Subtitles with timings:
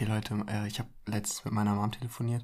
[0.00, 2.42] Okay, Leute, äh, ich habe letztens mit meiner Mom telefoniert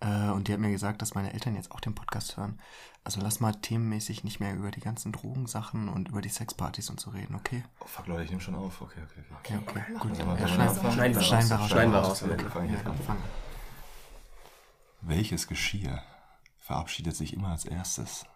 [0.00, 2.60] äh, und die hat mir gesagt, dass meine Eltern jetzt auch den Podcast hören.
[3.04, 6.98] Also lass mal themenmäßig nicht mehr über die ganzen Drogensachen und über die Sexpartys und
[6.98, 7.62] so reden, okay?
[7.78, 8.80] Oh, fuck, Leute, ich nehme schon auf.
[8.82, 9.52] Okay, okay, okay.
[9.54, 10.10] Ja, okay, gut.
[10.18, 10.92] Also, Ja, schneiden-
[11.22, 11.68] schneiden- wir raus.
[11.70, 12.22] Schneiden wir raus.
[12.24, 13.16] Okay.
[15.02, 16.02] Welches Geschirr
[16.58, 18.26] verabschiedet sich immer als erstes?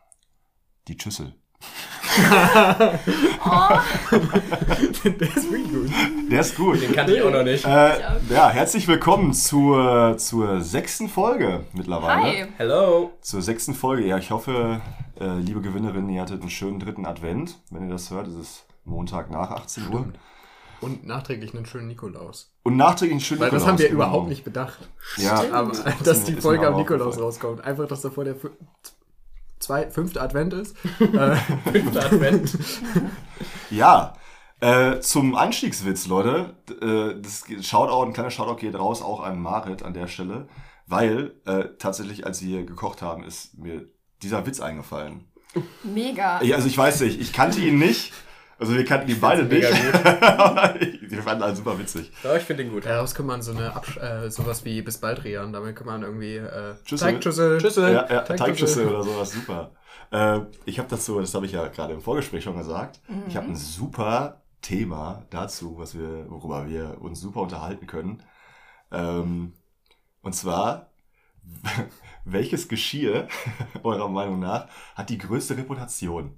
[0.87, 1.35] Die Schüssel.
[2.11, 3.01] Der
[5.37, 5.91] ist wirklich gut.
[6.31, 6.83] Der ist gut.
[6.83, 7.65] Den kannte ich auch noch nicht.
[7.65, 8.01] Äh,
[8.31, 12.23] ja, herzlich willkommen zur, zur sechsten Folge mittlerweile.
[12.23, 12.47] Hi.
[12.57, 13.13] Hello.
[13.21, 14.07] Zur sechsten Folge.
[14.07, 14.81] Ja, ich hoffe,
[15.21, 17.59] äh, liebe Gewinnerin, ihr hattet einen schönen dritten Advent.
[17.71, 20.01] Wenn ihr das hört, ist es Montag nach 18 Uhr.
[20.01, 20.19] Stimmt.
[20.81, 22.51] Und nachträglich einen schönen Nikolaus.
[22.65, 24.03] Und nachträglich einen schönen Weil das Nikolaus, haben wir genau.
[24.03, 24.89] überhaupt nicht bedacht.
[25.17, 25.73] Ja, Aber
[26.05, 27.63] dass die Folge am Nikolaus rauskommt.
[27.63, 28.35] Einfach, dass davor der
[29.61, 30.77] zwei, fünfte Advent ist.
[31.01, 31.37] äh,
[31.71, 32.59] Fünfter Advent.
[33.71, 34.15] Ja,
[34.61, 36.55] äh, zum Einstiegswitz, Leute.
[36.83, 40.49] Äh, das Shoutout, ein kleiner Shoutout geht raus auch an Marit an der Stelle,
[40.87, 43.87] weil äh, tatsächlich, als wir gekocht haben, ist mir
[44.23, 45.25] dieser Witz eingefallen.
[45.83, 46.41] Mega.
[46.43, 48.13] Ich, also ich weiß nicht, ich kannte ihn nicht.
[48.61, 49.63] Also wir kannten ihn beide nicht.
[49.63, 52.13] wir fanden ihn super witzig.
[52.23, 52.85] Ja, ich finde den gut.
[52.85, 55.53] daraus kann man so eine Absch äh, sowas wie bis bald Rian.
[55.55, 57.13] Damit kann man irgendwie äh, Schüssel.
[57.13, 57.59] Teigschüssel.
[57.59, 57.93] Schüssel.
[57.95, 58.37] Ja, ja, Teigschüssel.
[58.37, 59.73] Teigschüssel oder sowas, super.
[60.13, 63.47] Äh, ich habe dazu, das habe ich ja gerade im Vorgespräch schon gesagt, ich habe
[63.47, 68.23] ein super Thema dazu, was wir, worüber wir uns super unterhalten können.
[68.93, 69.55] Ähm,
[70.21, 70.91] und zwar,
[72.27, 73.27] welches Geschirr,
[73.83, 76.37] eurer Meinung nach, hat die größte Reputation?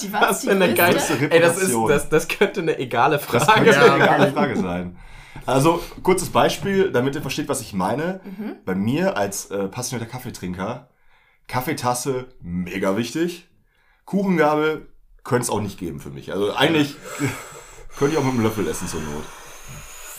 [0.00, 1.00] Die Was die für eine geile.
[1.30, 3.90] Ey, das, ist, das, das könnte eine egale Das Frage könnte sein.
[3.90, 4.98] eine egale Frage sein.
[5.46, 8.20] Also, kurzes Beispiel, damit ihr versteht, was ich meine.
[8.24, 8.56] Mhm.
[8.64, 10.88] Bei mir als äh, passionierter Kaffeetrinker,
[11.48, 13.48] Kaffeetasse, mega wichtig.
[14.04, 14.86] Kuchengabel
[15.24, 16.32] könnte es auch nicht geben für mich.
[16.32, 16.96] Also eigentlich
[17.98, 19.24] könnte ich auch mit einem Löffel essen zur Not.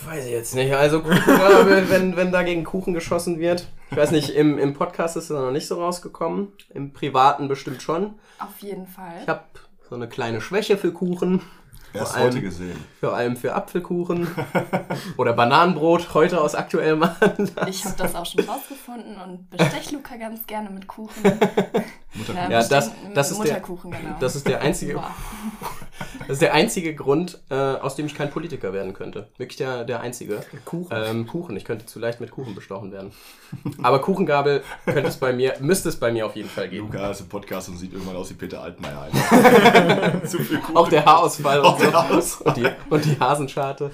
[0.06, 0.74] Weiß ich jetzt nicht.
[0.74, 3.68] Also Kuchengabel, wenn, wenn da gegen Kuchen geschossen wird.
[3.90, 6.52] Ich weiß nicht, im, im Podcast ist es noch nicht so rausgekommen.
[6.70, 8.14] Im Privaten bestimmt schon.
[8.38, 9.20] Auf jeden Fall.
[9.22, 9.44] Ich habe
[9.94, 11.40] so eine kleine Schwäche für Kuchen.
[11.92, 12.84] Erst Vor allem- heute gesehen.
[12.98, 14.26] Vor allem für Apfelkuchen.
[15.16, 17.68] Oder Bananenbrot, heute aus aktuellem Anlass.
[17.68, 21.22] Ich habe das auch schon rausgefunden und bestech Luca ganz gerne mit Kuchen.
[22.14, 22.50] Mutterkuchen.
[22.50, 22.68] Ja, das-
[23.14, 24.16] das ist der- Mutterkuchen, genau.
[24.20, 24.94] Das ist der einzige,
[26.20, 29.30] das ist der einzige Grund, äh, aus dem ich kein Politiker werden könnte.
[29.36, 30.40] Wirklich der, der einzige.
[30.64, 30.88] Kuchen.
[30.96, 31.56] Ähm, Kuchen.
[31.56, 33.12] Ich könnte zu leicht mit Kuchen bestochen werden.
[33.82, 36.86] Aber Kuchengabel könnte es bei mir, müsste es bei mir auf jeden Fall geben.
[36.90, 39.08] Luca ist im Podcast und sieht irgendwann aus wie Peter Altmaier.
[40.24, 40.76] Zu viel Kuchen.
[40.76, 41.92] Auch der Haarausfall und, der so.
[41.94, 42.46] Haarausfall.
[42.48, 43.90] und, die, und die Hasenscharte.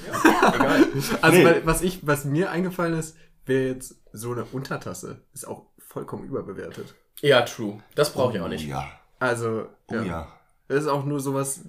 [1.22, 1.44] Also Nee.
[1.44, 3.16] weil, was ich, was mir eingefallen ist,
[3.46, 5.22] wäre jetzt so eine Untertasse.
[5.32, 6.94] Ist auch vollkommen überbewertet.
[7.20, 7.78] Ja, true.
[7.94, 8.66] Das brauche ich auch nicht.
[8.66, 8.88] Ja.
[9.18, 10.28] Also, Oh ja.
[10.68, 11.62] Das ist auch nur sowas,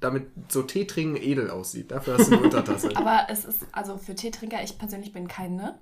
[0.00, 1.90] damit so Tee trinken edel aussieht.
[1.90, 2.94] Dafür hast du eine Untertasse.
[2.96, 5.78] Aber es ist, also für Teetrinker, ich persönlich bin keine.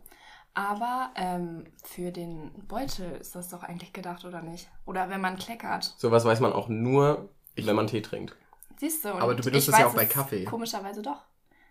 [0.54, 4.69] Aber ähm, für den Beutel ist das doch eigentlich gedacht, oder nicht?
[4.84, 5.94] Oder wenn man kleckert.
[5.98, 8.36] Sowas weiß man auch nur, wenn man Tee trinkt.
[8.78, 9.12] Siehst du?
[9.12, 10.44] und Aber du benutzt ich das ja auch bei Kaffee.
[10.44, 11.22] Komischerweise doch.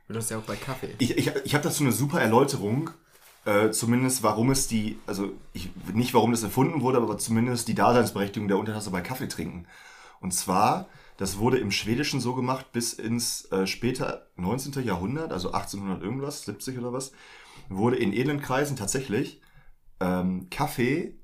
[0.08, 0.96] Du hast ja auch bei Kaffee.
[1.00, 2.90] Ich, ich, ich habe dazu eine super Erläuterung.
[3.50, 7.74] Äh, zumindest warum es die, also ich, nicht warum das erfunden wurde, aber zumindest die
[7.74, 9.66] Daseinsberechtigung der Untertasse bei Kaffee trinken.
[10.20, 10.88] Und zwar,
[11.18, 14.84] das wurde im Schwedischen so gemacht bis ins äh, später 19.
[14.84, 17.12] Jahrhundert, also 1800 irgendwas, 70 oder was,
[17.70, 19.42] wurde in edlen Kreisen tatsächlich
[20.00, 21.18] ähm, Kaffee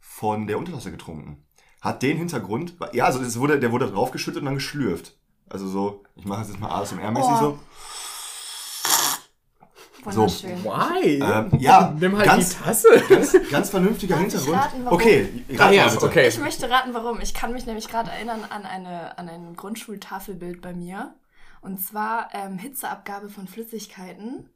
[0.00, 1.44] von der Untertasse getrunken.
[1.82, 5.18] Hat den Hintergrund, ja, also das wurde, der wurde draufgeschüttet und dann geschlürft.
[5.50, 7.38] Also so, ich mache jetzt mal ASMR-mäßig Oh.
[7.38, 7.58] so.
[10.06, 10.64] Wunderschön.
[10.64, 11.20] Why?
[11.22, 12.88] Ähm, ja, Nimm halt ganz, die Tasse.
[13.08, 14.56] ganz, ganz vernünftiger Hintergrund.
[14.56, 14.94] raten, warum?
[14.96, 15.28] okay,
[15.58, 16.06] Ah ja, mal bitte.
[16.06, 16.28] okay.
[16.28, 17.20] Ich möchte raten, warum.
[17.20, 21.14] Ich kann mich nämlich gerade erinnern an, eine, an ein Grundschultafelbild bei mir.
[21.60, 24.48] Und zwar ähm, Hitzeabgabe von Flüssigkeiten.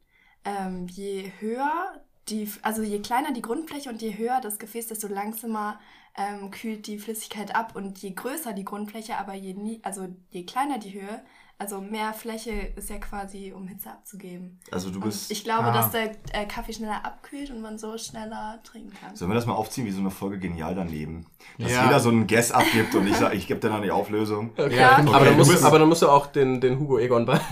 [0.45, 5.07] Ähm, je höher die, also je kleiner die Grundfläche und je höher das Gefäß, desto
[5.07, 5.79] langsamer
[6.15, 7.75] ähm, kühlt die Flüssigkeit ab.
[7.75, 11.21] Und je größer die Grundfläche, aber je nie, also je kleiner die Höhe,
[11.61, 14.59] also mehr Fläche ist ja quasi, um Hitze abzugeben.
[14.71, 15.29] Also du Und bist.
[15.31, 15.73] ich glaube, Ah.
[15.73, 19.15] dass der äh, Kaffee schneller abkühlt und man so schneller trinken kann.
[19.15, 21.25] Sollen wir das mal aufziehen wie so eine Folge genial daneben?
[21.59, 21.85] Dass Ja.
[21.85, 24.49] jeder so einen Guess abgibt und ich sag, ich gebe dann noch die Auflösung.
[24.57, 24.75] Okay.
[24.77, 24.97] Ja.
[24.97, 27.25] aber, Okay, dann du musst, bist- aber dann musst du auch den, den Hugo Egon
[27.25, 27.39] bei.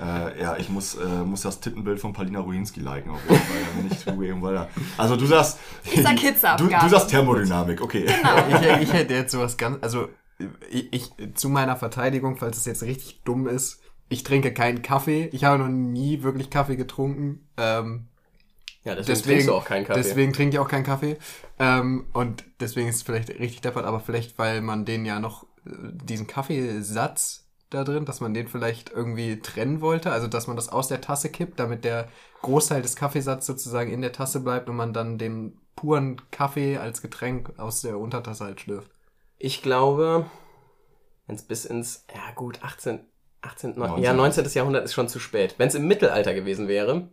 [0.00, 3.56] Äh, ja, ich muss, äh, muss das Tittenbild von Paulina Ruinski liken, auf jeden Fall,
[3.74, 4.66] aber nicht Hugo.
[4.96, 5.58] Also du sagst.
[5.84, 6.84] Ich sag du, Hitzeabgabe.
[6.84, 8.06] du sagst Thermodynamik, okay.
[8.06, 8.58] Genau.
[8.78, 10.08] ich, ich hätte jetzt sowas ganz, also
[10.70, 15.28] ich, ich zu meiner Verteidigung, falls es jetzt richtig dumm ist, ich trinke keinen Kaffee.
[15.32, 17.48] Ich habe noch nie wirklich Kaffee getrunken.
[17.56, 18.08] Ähm,
[18.84, 20.02] Ja, deswegen, deswegen, trinkst du auch keinen Kaffee.
[20.02, 21.16] Deswegen trinke ich auch keinen Kaffee.
[21.58, 25.44] Ähm, und deswegen ist es vielleicht richtig deppert, aber vielleicht, weil man den ja noch,
[25.66, 30.56] äh, diesen Kaffeesatz, da drin, dass man den vielleicht irgendwie trennen wollte, also dass man
[30.56, 32.08] das aus der Tasse kippt, damit der
[32.42, 37.02] Großteil des Kaffeesatzes sozusagen in der Tasse bleibt und man dann den puren Kaffee als
[37.02, 38.90] Getränk aus der Untertasse halt schlürft.
[39.44, 40.26] Ich glaube,
[41.26, 43.00] wenn es bis ins, ja gut, 18,
[43.40, 44.02] 18, 19.
[44.04, 44.44] ja, 19.
[44.54, 45.56] Jahrhundert ist schon zu spät.
[45.58, 47.08] Wenn es im Mittelalter gewesen wäre,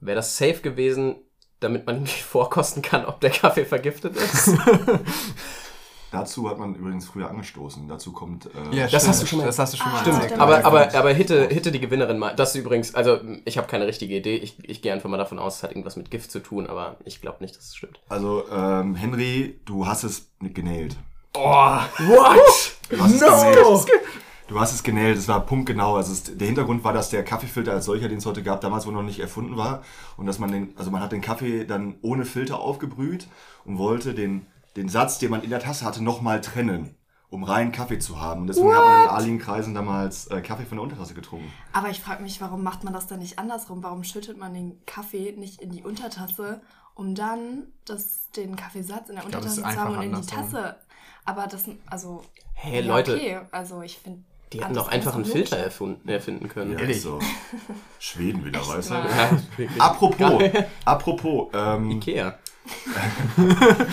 [0.00, 1.16] wäre das safe gewesen,
[1.60, 4.50] damit man irgendwie vorkosten kann, ob der Kaffee vergiftet ist.
[6.10, 7.88] Dazu hat man übrigens früher angestoßen.
[7.88, 8.44] Dazu kommt.
[8.70, 10.20] Äh, Das hast du schon mal- Das hast du schon Ah, mal stimmt.
[10.20, 10.40] erzählt.
[10.40, 10.94] aber, Ja, aber, stimmt.
[10.96, 12.36] aber Hitte, Hitte die Gewinnerin mal.
[12.36, 14.36] Das ist übrigens, also ich habe keine richtige Idee.
[14.36, 16.98] Ich, ich gehe einfach mal davon aus, es hat irgendwas mit Gift zu tun, aber
[17.06, 17.98] ich glaube nicht, dass es stimmt.
[18.10, 20.96] Also, ähm, Henry, du hast es genäht.
[21.34, 22.76] What?
[22.90, 24.02] Du hast es genäht.
[24.48, 25.96] Du hast es genäht, es war punktgenau.
[25.96, 28.86] Also es, der Hintergrund war, dass der Kaffeefilter als solcher, den es heute gab, damals
[28.86, 29.82] wohl noch nicht erfunden war.
[30.18, 33.28] Und dass man den, also man hat den Kaffee dann ohne Filter aufgebrüht
[33.64, 34.46] und wollte den,
[34.76, 36.96] den Satz, den man in der Tasse hatte, nochmal trennen,
[37.30, 38.42] um reinen Kaffee zu haben.
[38.42, 41.50] Und deswegen hat man in adligen Kreisen damals äh, Kaffee von der Untertasse getrunken.
[41.72, 43.82] Aber ich frage mich, warum macht man das dann nicht andersrum?
[43.82, 46.60] Warum schüttet man den Kaffee nicht in die Untertasse,
[46.94, 50.26] um dann das, den Kaffeesatz in der glaub, Untertasse ist zu haben und in die.
[50.26, 50.76] Tasse?
[51.24, 52.24] Aber das, also.
[52.54, 54.20] Hey, ja, Leute, Okay, also ich finde.
[54.52, 56.72] die hätten doch einfach einen Filter erfunden, erfinden können.
[56.72, 57.02] Ja, Ehrlich?
[57.02, 57.18] so.
[57.98, 58.94] Schweden wieder, weißt du?
[58.94, 59.30] Ja.
[59.78, 60.42] Apropos,
[60.84, 62.38] apropos, ähm, Ikea.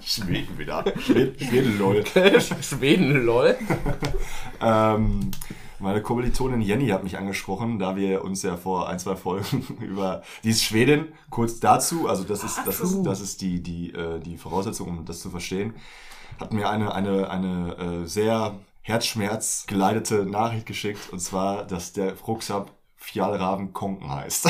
[0.00, 0.84] Schweden wieder.
[1.00, 2.04] Schweden, Schweden lol.
[2.60, 3.56] Schweden, lol.
[4.60, 5.30] Ähm,
[5.84, 10.22] meine Kommilitonin Jenny hat mich angesprochen, da wir uns ja vor ein, zwei Folgen über.
[10.42, 14.18] Die ist Schwedin, kurz dazu, also das ist, das ist, das ist die, die, äh,
[14.18, 15.74] die Voraussetzung, um das zu verstehen.
[16.40, 22.18] Hat mir eine, eine, eine äh, sehr Herzschmerz geleitete Nachricht geschickt, und zwar, dass der
[22.18, 22.66] Rucksack
[22.96, 24.48] Fjalraven Konken heißt.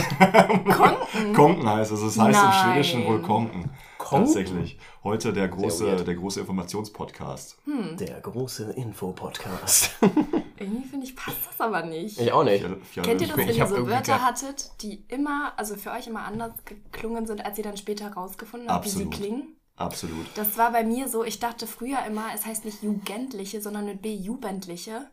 [0.76, 1.32] Konken?
[1.34, 2.62] Konken heißt, also es heißt im Nein.
[2.62, 3.70] Schwedischen wohl Konken.
[3.98, 4.26] Konken?
[4.26, 4.78] Tatsächlich.
[5.02, 7.58] Heute der große, der große Informationspodcast.
[7.98, 9.96] Der große Info-Podcast.
[10.58, 12.20] Irgendwie finde ich, passt das aber nicht.
[12.20, 12.64] Ich auch nicht.
[12.64, 16.06] Fjall- Kennt ihr das, Ich wenn ihr so Wörter hattet, die immer, also für euch
[16.06, 19.14] immer anders geklungen sind, als ihr dann später rausgefunden habt, wie Absolut.
[19.14, 19.56] sie klingen?
[19.76, 20.26] Absolut.
[20.36, 24.02] Das war bei mir so, ich dachte früher immer, es heißt nicht Jugendliche, sondern mit
[24.02, 25.10] B Jugendliche.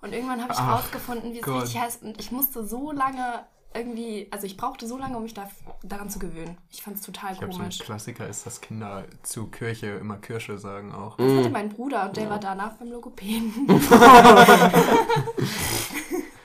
[0.00, 2.02] Und irgendwann habe ich Ach, rausgefunden, wie es richtig heißt.
[2.04, 5.48] Und ich musste so lange irgendwie, also ich brauchte so lange, um mich da,
[5.82, 6.56] daran zu gewöhnen.
[6.70, 7.78] Ich fand es total Ich glaube, so ein komisch.
[7.80, 11.16] Klassiker ist, dass Kinder zu Kirche immer Kirsche sagen auch.
[11.16, 13.52] Das hatte mein Bruder und der war danach beim Logopäden.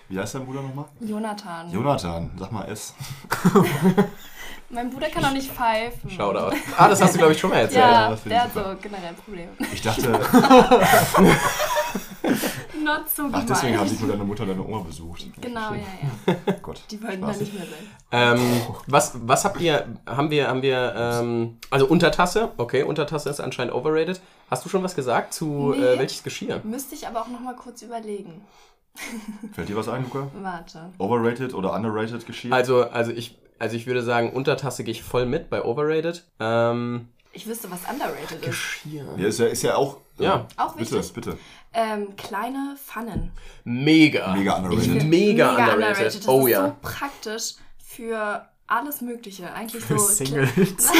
[0.09, 0.85] Wie heißt dein Bruder nochmal?
[0.99, 1.71] Jonathan.
[1.71, 2.93] Jonathan, sag mal S.
[4.69, 6.09] mein Bruder kann auch nicht pfeifen.
[6.09, 6.55] Shoutout.
[6.77, 7.83] Ah, das hast du, glaube ich, schon mal erzählt.
[7.83, 8.71] Ja, finde der hat super.
[8.75, 9.51] so generell Probleme.
[9.73, 10.19] Ich dachte,
[12.83, 15.25] Not so ach, deswegen haben sich nur deine Mutter deine Oma besucht.
[15.41, 15.79] Genau, ja,
[16.27, 16.53] ja.
[16.61, 16.81] Gott.
[16.91, 17.87] Die wollten da nicht mehr sein.
[18.11, 23.39] Ähm, was, was habt ihr, haben wir, haben wir, ähm, also Untertasse, okay, Untertasse ist
[23.39, 24.21] anscheinend overrated.
[24.49, 25.83] Hast du schon was gesagt zu Nee.
[25.83, 26.61] äh, welches Geschirr?
[26.63, 28.41] Müsste ich aber auch noch mal kurz überlegen.
[29.53, 30.27] Fällt dir was ein, Luca?
[30.41, 30.91] Warte.
[30.99, 32.53] Overrated oder underrated Geschirr?
[32.53, 36.23] Also, also ich, also ich würde sagen, Untertasse gehe ich voll mit bei overrated.
[36.39, 38.45] Ähm, Ich wüsste, was underrated ist.
[38.45, 39.05] Geschirr.
[39.17, 39.97] ja, ist ja, ist ja auch.
[40.19, 40.45] äh, Ja.
[40.57, 41.13] Auch bitte, wichtig.
[41.13, 41.37] bitte.
[41.73, 43.31] Ähm, kleine Pfannen.
[43.63, 44.33] Mega.
[44.33, 45.03] Mega underrated.
[45.05, 46.05] Mega mega, underrated.
[46.05, 46.67] Das Oh ist ja.
[46.67, 49.51] so praktisch für alles Mögliche.
[49.51, 50.05] Eigentlich Für so.
[50.05, 50.51] Singles.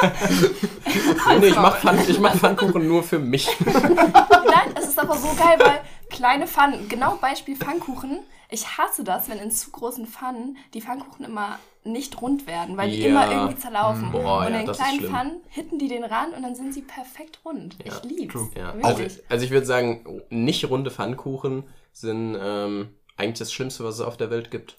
[1.40, 3.48] Nee, ich mach, Pfann, ich mach Pfannkuchen nur für mich.
[3.64, 8.20] Nein, es ist aber so geil, weil kleine Pfannen, genau Beispiel Pfannkuchen.
[8.48, 12.90] Ich hasse das, wenn in zu großen Pfannen die Pfannkuchen immer nicht rund werden, weil
[12.90, 13.08] die Ja.
[13.08, 14.12] immer irgendwie zerlaufen.
[14.12, 15.00] Boah, und ja, in ist kleinen.
[15.10, 17.76] Pfannen hitten die den Rand und dann sind sie perfekt rund.
[17.84, 18.32] Ja, ich lieb's.
[18.34, 18.48] true.
[18.56, 18.72] Ja.
[18.82, 19.22] Also, Wirklich.
[19.28, 24.16] also ich würde sagen, nicht runde Pfannkuchen sind ähm, eigentlich das Schlimmste, was es auf
[24.16, 24.76] der Welt gibt.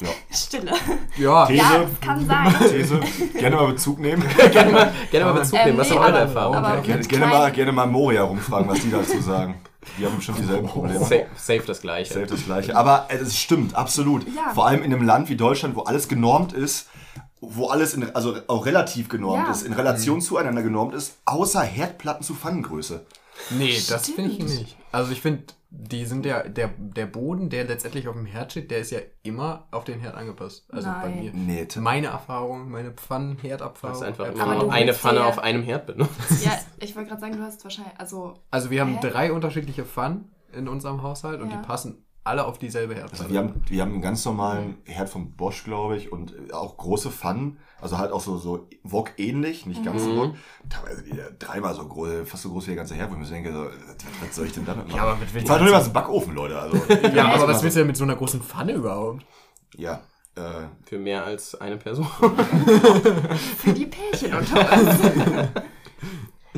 [0.32, 0.72] Stille.
[1.16, 1.58] Ja, These.
[1.58, 2.54] Ja, das kann sein.
[2.68, 3.00] These.
[3.38, 4.24] Gerne mal Bezug nehmen.
[4.52, 5.78] gerne mal, gerne mal Bezug Ähm, nehmen.
[5.78, 6.64] Was nee, sind eure aber- Erfahrungen?
[6.64, 9.60] aber- gerne, mal, gerne mal Moria rumfragen, was die dazu sagen.
[9.98, 11.00] Die haben bestimmt dieselben Probleme.
[11.00, 12.14] Safe, safe das Gleiche.
[12.14, 12.76] Safe das gleiche.
[12.76, 14.26] Aber äh, es stimmt, absolut.
[14.34, 14.52] Ja.
[14.54, 16.88] Vor allem in einem Land wie Deutschland, wo alles genormt ist,
[17.40, 19.52] wo alles in, also auch relativ genormt Ja.
[19.52, 23.04] ist, in Relation zueinander genormt ist, außer Herdplatten zu Pfannengröße.
[23.50, 24.50] Nee, das finde ich Stimmt.
[24.60, 24.76] nicht.
[24.92, 28.70] Also ich finde, die sind ja, der, der Boden, der letztendlich auf dem Herd steht,
[28.70, 30.66] der ist ja immer auf den Herd angepasst.
[30.70, 31.18] Also bei Nein.
[31.24, 31.32] mir.
[31.34, 33.96] Nee, Meine Erfahrung, meine Du Pfannen-Herdabfahrung.
[33.96, 34.52] hast einfach Erfahrung.
[34.52, 36.44] immer nur eine Pfanne ja- auf einem Herd benutzt.
[36.44, 39.08] Ja, ich wollte gerade sagen, du hast wahrscheinlich, also Also wir haben Hä?
[39.10, 41.56] drei unterschiedliche Pfannen in unserem Haushalt und Ja.
[41.56, 43.30] die passen alle auf dieselbe Also Herdplatte.
[43.32, 47.10] wir haben, wir haben einen ganz normalen Herd von Bosch, glaube ich, und auch große
[47.10, 50.16] Pfannen, also halt auch so, so Wok ähnlich, nicht ganz so Mhm.
[50.16, 50.34] Wok.
[50.70, 53.20] Teilweise die, äh, dreimal so groß, fast so groß wie der ganze Herd, wo ich
[53.20, 53.66] mir denke, so,
[54.24, 54.96] was soll ich denn damit machen?
[54.96, 56.58] Ja, aber mit ich doch nicht mal so einen Backofen, Leute.
[56.58, 56.76] Also,
[57.14, 59.24] ja, aber was was willst du denn mit so einer großen Pfanne überhaupt?
[59.76, 60.00] Ja,
[60.36, 60.40] äh,
[60.84, 62.06] Für mehr als eine Person.
[63.58, 65.00] für die Pärchen unter uns.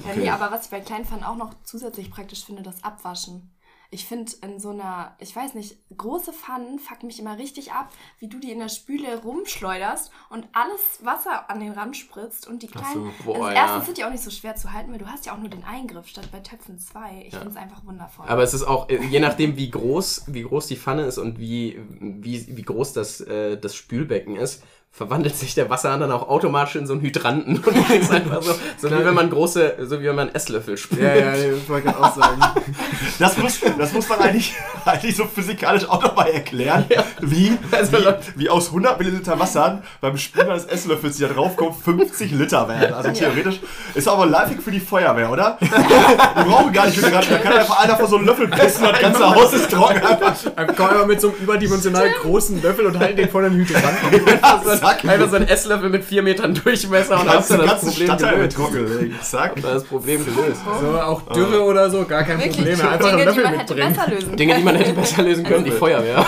[0.06, 3.50] Ja, nee, aber was ich bei kleinen Pfannen auch noch zusätzlich praktisch finde, das Abwaschen.
[3.90, 7.92] Ich finde in so einer, ich weiß nicht, große Pfannen fucken mich immer richtig ab,
[8.18, 12.62] wie du die in der Spüle rumschleuderst und alles Wasser an den Rand spritzt und
[12.62, 13.12] die kleinen.
[13.18, 13.52] so, boah, also ja.
[13.52, 15.48] erstens sind die auch nicht so schwer zu halten, weil du hast ja auch nur
[15.48, 17.24] den Eingriff statt bei Töpfen zwei.
[17.26, 18.26] Ich finde es einfach wundervoll.
[18.28, 21.38] Aber es ist auch, äh, je nachdem, wie groß, wie groß die Pfanne ist und
[21.38, 24.62] wie, wie, wie groß das, äh, das Spülbecken ist,
[24.96, 27.56] verwandelt sich der Wasserhahn dann auch automatisch in so einen Hydranten.
[27.66, 27.70] Und du
[28.10, 31.02] einfach so, so wie wenn man große, so wie wenn man Esslöffel spült.
[31.02, 32.40] Ja, ja, das wollte ich auch sagen.
[33.18, 36.84] Das muss, das muss man eigentlich, eigentlich so physikalisch auch nochmal erklären,
[37.20, 41.82] wie, Also, wie, wie aus 100 Milliliter Wasser beim Spülen eines Esslöffels, die da draufkommt,
[41.82, 42.92] 50 Liter werden.
[42.92, 43.60] Also theoretisch
[43.94, 45.56] ist aber Lifehack für die Feuerwehr, oder?
[45.60, 48.92] Wir brauchen gar nicht Hydranten, da kann einfach einer von so einem Löffel pissen und
[48.92, 50.00] das ganze Haus ist trocken.
[50.56, 54.20] Dann kommen wir mit so einem überdimensional großen Löffel und halten den vor den Hydranten.
[54.86, 58.38] Zack, Einfach so ein Esslöffel mit vier Metern Durchmesser und hast du das Problem Stadtteil
[58.38, 59.00] mit gelöst.
[59.00, 59.14] legen.
[59.22, 59.52] Zack.
[59.56, 60.60] Da ist das Problem gelöst.
[60.80, 62.80] So, auch Dürre oder so, gar kein Wirklich, Problem.
[62.80, 63.94] Einfach einen Dinge, die Löffel man hätte mitbringen.
[63.94, 66.26] besser lösen Dinge, die man hätte besser lösen können, die Feuerwehr.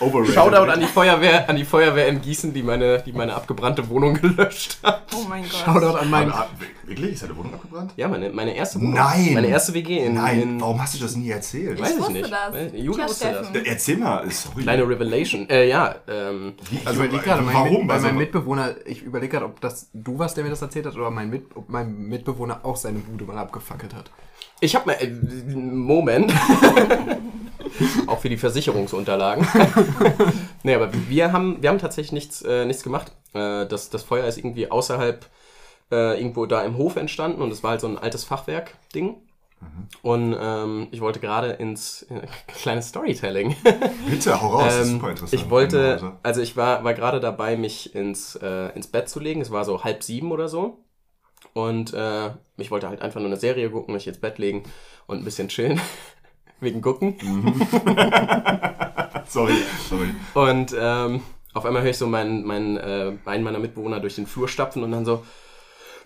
[0.00, 0.34] Overrated.
[0.34, 4.14] Shoutout an die Feuerwehr, an die Feuerwehr in Gießen, die meine, die meine abgebrannte Wohnung
[4.20, 5.02] gelöscht hat.
[5.14, 5.52] Oh mein Gott.
[5.52, 6.32] Shoutout an meinen.
[6.32, 6.48] Aber,
[6.86, 7.12] Wirklich?
[7.14, 7.92] Ist deine Wohnung abgebrannt?
[7.96, 8.92] Ja, meine, meine erste Wohnung.
[8.94, 9.32] Nein.
[9.34, 11.80] Meine erste WG in, Nein, in warum hast du das nie erzählt?
[11.80, 12.30] weiß ich wusste nicht.
[12.30, 12.54] das.
[12.74, 13.62] Julia wusste das.
[13.64, 14.62] Erzähl mal, sorry.
[14.62, 15.48] Kleine Revelation.
[15.48, 17.86] Äh, ja, ähm, Ich überlege gerade, mein, warum?
[17.86, 20.84] Bei Also, meinem Mitbewohner, ich überlege gerade, ob das du warst, der mir das erzählt
[20.86, 24.10] hat, oder mein, Mit, ob mein Mitbewohner auch seine Bude mal abgefackelt hat.
[24.64, 25.08] Ich habe mal, äh,
[25.54, 26.32] Moment.
[28.06, 29.46] Auch für die Versicherungsunterlagen.
[30.62, 33.12] nee, aber wir haben, wir haben tatsächlich nichts, äh, nichts gemacht.
[33.32, 35.26] Äh, das, das Feuer ist irgendwie außerhalb,
[35.90, 39.16] äh, irgendwo da im Hof entstanden und es war halt so ein altes Fachwerk-Ding.
[40.02, 43.56] Und ähm, ich wollte gerade ins äh, kleines Storytelling.
[44.10, 45.42] bitte, hau raus, das ist Ähm, super interessant.
[45.42, 49.40] ich wollte, also ich war, war gerade dabei, mich ins, äh, ins Bett zu legen.
[49.40, 50.83] Es war so halb sieben oder so.
[51.54, 54.64] Und äh, ich wollte halt einfach nur eine Serie gucken, mich ins Bett legen
[55.06, 55.80] und ein bisschen chillen.
[56.60, 57.16] Wegen Gucken.
[59.26, 59.56] Sorry,
[59.88, 60.14] sorry.
[60.34, 61.22] Und ähm,
[61.54, 64.82] auf einmal höre ich so meinen, meinen, äh, einen meiner Mitbewohner durch den Flur stapfen
[64.82, 65.24] und dann so,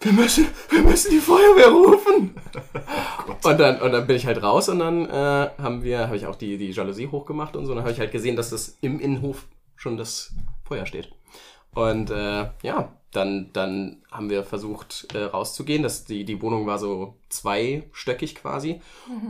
[0.00, 2.34] wir müssen, wir müssen die Feuerwehr rufen.
[3.42, 6.26] und, dann, und dann bin ich halt raus und dann äh, haben wir, habe ich
[6.26, 7.72] auch die, die Jalousie hochgemacht und so.
[7.72, 10.32] Und dann habe ich halt gesehen, dass das im Innenhof schon das
[10.64, 11.10] Feuer steht.
[11.74, 15.82] Und äh, ja, dann, dann haben wir versucht äh, rauszugehen.
[15.82, 18.80] Das, die, die Wohnung war so zweistöckig quasi.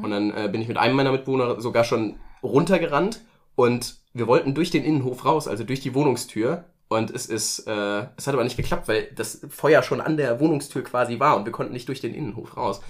[0.03, 3.21] Und dann äh, bin ich mit einem meiner Mitbewohner sogar schon runtergerannt
[3.55, 6.65] und wir wollten durch den Innenhof raus, also durch die Wohnungstür.
[6.89, 10.41] Und es ist, äh, es hat aber nicht geklappt, weil das Feuer schon an der
[10.41, 12.81] Wohnungstür quasi war und wir konnten nicht durch den Innenhof raus.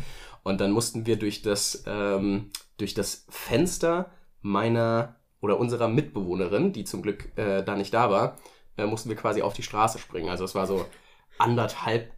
[0.45, 6.85] Und dann mussten wir durch das, ähm, durch das Fenster meiner oder unserer Mitbewohnerin, die
[6.85, 8.37] zum Glück äh, da nicht da war,
[8.79, 10.29] äh, mussten wir quasi auf die Straße springen.
[10.29, 10.87] Also es war so
[11.39, 12.13] anderthalb,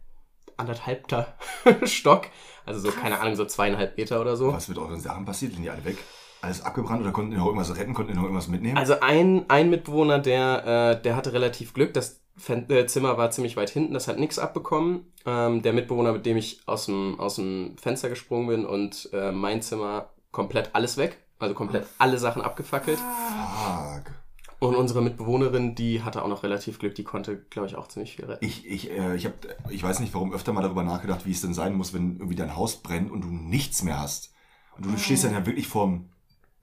[0.57, 1.35] anderthalbter
[1.83, 2.27] Stock.
[2.65, 4.53] Also so, keine Ahnung, so zweieinhalb Meter oder so.
[4.53, 5.53] Was mit euren Sachen passiert?
[5.53, 5.97] Sind die alle weg?
[6.41, 7.93] Alles abgebrannt oder konnten die noch irgendwas retten?
[7.93, 8.77] Konnten die noch irgendwas mitnehmen?
[8.77, 11.93] Also ein, ein Mitbewohner, der, äh, der hatte relativ Glück.
[11.93, 15.11] Das äh, Zimmer war ziemlich weit hinten, das hat nichts abbekommen.
[15.25, 19.31] Ähm, der Mitbewohner, mit dem ich aus dem, aus dem Fenster gesprungen bin und äh,
[19.31, 21.19] mein Zimmer komplett alles weg.
[21.37, 22.99] Also komplett alle Sachen abgefackelt.
[22.99, 24.20] Fuck.
[24.61, 28.15] Und unsere Mitbewohnerin, die hatte auch noch relativ Glück, die konnte, glaube ich, auch ziemlich
[28.15, 28.45] viel retten.
[28.45, 29.33] Ich, ich, äh, ich, hab,
[29.71, 32.35] ich weiß nicht, warum öfter mal darüber nachgedacht, wie es denn sein muss, wenn irgendwie
[32.35, 34.35] dein Haus brennt und du nichts mehr hast.
[34.77, 36.09] Und du stehst dann ja wirklich vorm.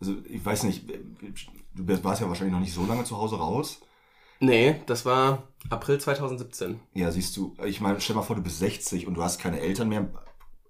[0.00, 0.88] Also, ich weiß nicht,
[1.74, 3.80] du warst ja wahrscheinlich noch nicht so lange zu Hause raus.
[4.38, 6.78] Nee, das war April 2017.
[6.94, 9.58] Ja, siehst du, ich meine, stell mal vor, du bist 60 und du hast keine
[9.58, 10.08] Eltern mehr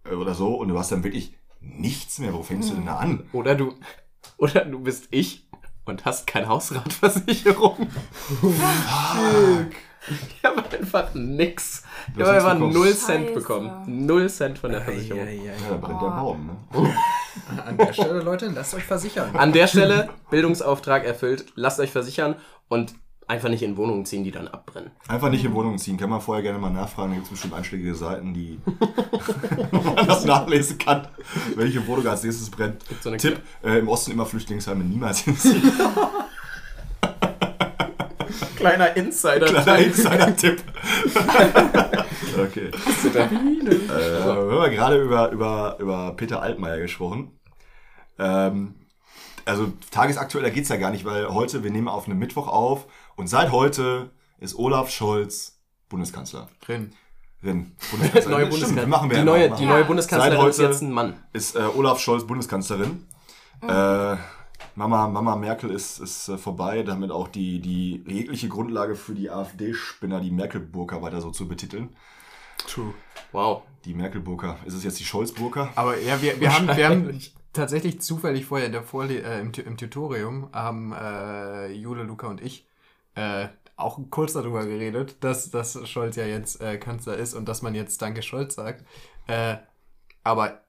[0.05, 2.33] äh, oder so und du hast dann wirklich nichts mehr.
[2.33, 3.29] Wo fängst du denn da an?
[3.35, 3.75] Oder du,
[4.39, 5.48] oder du bist ich
[5.89, 7.89] und hast keine Hausratversicherung.
[10.37, 11.83] Ich habe einfach nix.
[12.15, 12.73] Ich habe einfach bekommen.
[12.73, 13.35] null Cent Scheiße.
[13.35, 14.07] bekommen.
[14.07, 15.27] Null Cent von der Versicherung.
[15.29, 16.95] Ja, da brennt der Baum, ne?
[17.67, 19.37] An der Stelle, Leute, lasst euch versichern.
[19.37, 22.37] An der Stelle, Bildungsauftrag erfüllt, lasst euch versichern
[22.69, 22.95] und
[23.29, 24.91] einfach nicht in Wohnungen ziehen, die dann abbrennen.
[25.07, 25.97] Einfach nicht in Wohnungen ziehen.
[25.97, 27.11] Kann man vorher gerne mal nachfragen.
[27.11, 28.59] Da gibt es bestimmt einschlägige Seiten, die
[29.71, 31.07] wo man das nachlesen kann,
[31.55, 32.83] welche Wohnung als nächstes brennt.
[33.01, 35.63] so Tipp, äh, im Osten immer Flüchtlingsheime niemals hinziehen.
[38.57, 39.47] Kleiner Insider.
[39.47, 40.63] Kleiner Insider-Tipp.
[42.39, 42.71] okay.
[43.15, 47.39] Äh, wir haben ja gerade über, über, über Peter Altmaier gesprochen.
[48.19, 48.75] Ähm,
[49.49, 52.87] also tagesaktueller geht's ja gar nicht, weil heute, wir nehmen auf einem Mittwoch auf
[53.19, 55.59] und seit heute ist Olaf Scholz
[55.89, 56.49] Bundeskanzler.
[56.65, 56.93] Drin.
[57.43, 57.73] Rin.
[57.91, 58.31] Bundeskanzlerin.
[58.31, 58.91] Neue Stimmt, Bundeskanzlerin.
[58.91, 61.15] machen wir die neue, die neue Seit Bundeskanzlerin ist heute- jetzt ein Mann.
[61.33, 63.07] Ist äh, Olaf Scholz Bundeskanzlerin.
[63.63, 64.17] Äh,
[64.77, 69.31] Mama, Mama Merkel ist, ist äh, vorbei, damit auch die, die jegliche Grundlage für die
[69.31, 71.97] AfD-Spinner, die Merkel-Burka weiter so zu betiteln.
[72.69, 72.95] True.
[73.33, 73.63] Wow.
[73.85, 74.59] Die Merkel-Burka.
[74.65, 75.71] Ist es jetzt die Scholz-Burka?
[75.75, 77.21] Aber ja, wir, wir, haben, wir, haben,
[77.53, 82.41] tatsächlich zufällig vorher in der Vorle äh, im, im Tutorium haben äh, Jule, Luca und
[82.41, 82.68] ich
[83.19, 87.63] äh, auch kurz darüber geredet, dass, dass Scholz ja jetzt äh, Kanzler ist und dass
[87.63, 88.85] man jetzt Danke Scholz sagt.
[89.27, 89.57] Äh,
[90.25, 90.63] aber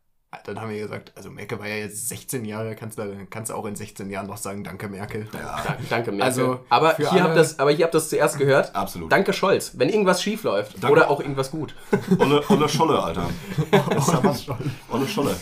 [0.45, 3.65] dann haben wir gesagt, also Merkel war ja jetzt 16 Jahre Kanzlerin, kannst du auch
[3.65, 5.27] in 16 Jahren noch sagen, danke Merkel.
[5.31, 6.21] Da, danke, Merkel.
[6.21, 8.75] Also, aber, hier alle- habt das, aber hier habt ihr das zuerst gehört.
[8.75, 9.11] Absolut.
[9.11, 9.71] Danke, Scholz.
[9.77, 10.91] Wenn irgendwas schief läuft Danke.
[10.91, 11.73] oder auch irgendwas gut.
[12.19, 13.27] Olle, Olle Scholle, Alter.
[14.23, 14.71] Mann.
[14.91, 15.35] Olle Scholle.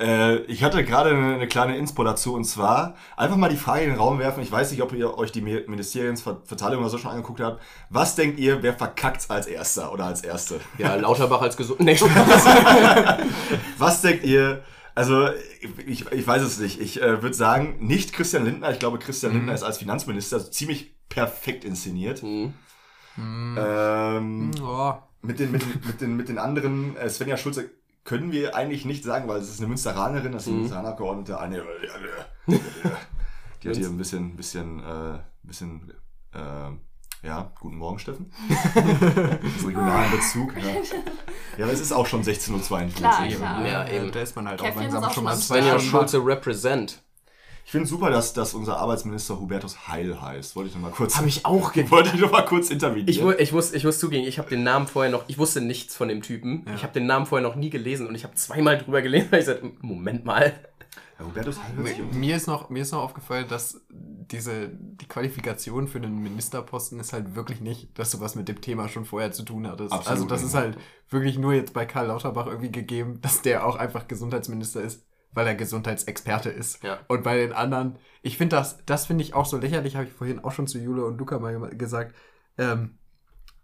[0.00, 3.82] Äh, ich hatte gerade eine, eine kleine Inspo dazu und zwar einfach mal die Frage
[3.84, 4.42] in den Raum werfen.
[4.42, 7.60] Ich weiß nicht, ob ihr euch die Mi- Ministeriensverteilung oder so schon angeguckt habt.
[7.90, 10.60] Was denkt ihr, wer verkackt als Erster oder als Erste?
[10.78, 11.80] Ja, Lauterbach als gesund.
[11.80, 11.98] Nee,
[13.78, 14.62] Was denkt ihr?
[14.94, 15.28] Also,
[15.86, 16.80] ich, ich weiß es nicht.
[16.80, 18.70] Ich äh, würde sagen, nicht Christian Lindner.
[18.72, 22.22] Ich glaube, Christian Lindner ist als Finanzminister ziemlich perfekt inszeniert.
[22.22, 22.54] Mhm.
[23.16, 27.70] Ähm, Oh, mit, den, mit, den, mit, den, mit den anderen, äh, Svenja Schulze,
[28.04, 30.60] können wir eigentlich nicht sagen, weil es ist eine Münsteranerin, das ist eine Mhm.
[30.62, 31.38] Münsteranabgeordnete.
[31.38, 31.60] Eine, äh,
[32.48, 32.58] äh, äh,
[33.62, 35.92] die hat hier ein bisschen, bisschen, äh, bisschen,
[36.34, 38.32] äh, ja, guten Morgen, Steffen.
[38.74, 40.54] Das regionalen Bezug.
[40.56, 40.62] Ja.
[41.58, 43.28] ja, aber es ist auch schon 16.42 Klar, Uhr.
[43.36, 43.66] klar.
[43.66, 44.10] Ja, eben.
[44.10, 47.02] da ist man halt auch Käffchen langsam ist auch schon mal zwei Schulze represent.
[47.64, 50.56] Ich finde super, dass, dass unser Arbeitsminister Hubertus Heil heißt.
[50.56, 51.92] Wollte ich noch mal kurz, Habe ich auch gedacht.
[51.92, 53.08] wollte ich noch mal kurz intervenieren.
[53.08, 55.60] Ich, mu- ich, muss, ich muss zugeben, ich habe den Namen vorher noch, ich wusste
[55.60, 56.64] nichts von dem Typen.
[56.74, 59.40] Ich habe den Namen vorher noch nie gelesen und ich habe zweimal drüber gelesen, weil
[59.40, 60.52] ich sagte, Moment mal.
[61.18, 64.68] ja, Hubertus Heil hört sich um- Mir ist noch, mir ist noch aufgefallen, dass diese,
[64.72, 68.88] die Qualifikation für einen Ministerposten ist halt wirklich nicht, dass du was mit dem Thema
[68.88, 69.92] schon vorher zu tun hattest.
[69.92, 70.48] Absolut also das nicht.
[70.50, 74.80] ist halt wirklich nur jetzt bei Karl Lauterbach irgendwie gegeben, dass der auch einfach Gesundheitsminister
[74.82, 76.82] ist, weil er Gesundheitsexperte ist.
[76.82, 76.98] Ja.
[77.08, 80.12] Und bei den anderen, ich finde das, das finde ich auch so lächerlich, habe ich
[80.12, 82.14] vorhin auch schon zu Jule und Luca mal gesagt,
[82.58, 82.98] ähm,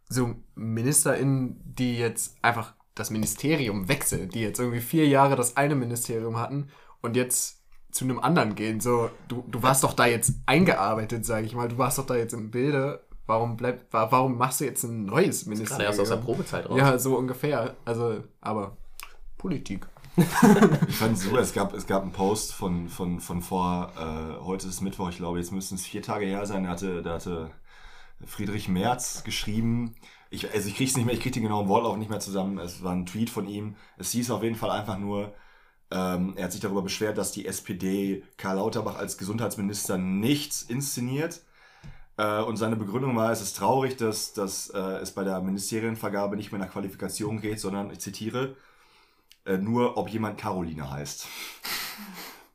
[0.09, 5.75] so MinisterInnen, die jetzt einfach das Ministerium wechseln, die jetzt irgendwie vier Jahre das eine
[5.75, 6.69] Ministerium hatten
[7.03, 8.81] und jetzt zu einem anderen gehen.
[8.81, 11.69] So, du, du warst doch da jetzt eingearbeitet, sage ich mal.
[11.69, 13.03] Du warst doch da jetzt im Bilde.
[13.27, 15.87] Warum bleib, wa- warum machst du jetzt ein neues Gerade Ministerium?
[15.87, 16.79] erst aus der Probezeit raus.
[16.79, 17.75] Ja, so ungefähr.
[17.85, 18.77] Also, aber
[19.37, 19.87] Politik.
[20.89, 24.45] Ich fand es super, es gab, es gab einen Post von, von, von vor, äh,
[24.45, 27.15] heute ist Mittwoch, ich glaube, jetzt müssten es vier Tage her sein, da hatte, da
[27.15, 27.51] hatte
[28.25, 29.95] Friedrich Merz geschrieben,
[30.31, 32.83] ich, also ich krieg's nicht mehr, ich krieg den genauen Wortlauf nicht mehr zusammen, es
[32.83, 35.35] war ein Tweet von ihm, es hieß auf jeden Fall einfach nur,
[35.91, 41.43] ähm, er hat sich darüber beschwert, dass die SPD Karl Lauterbach als Gesundheitsminister nichts inszeniert.
[42.17, 46.37] Äh, und seine Begründung war, es ist traurig, dass, dass äh, es bei der Ministerienvergabe
[46.37, 48.57] nicht mehr nach Qualifikation geht, sondern, ich zitiere,
[49.47, 51.27] äh, nur ob jemand Caroline heißt.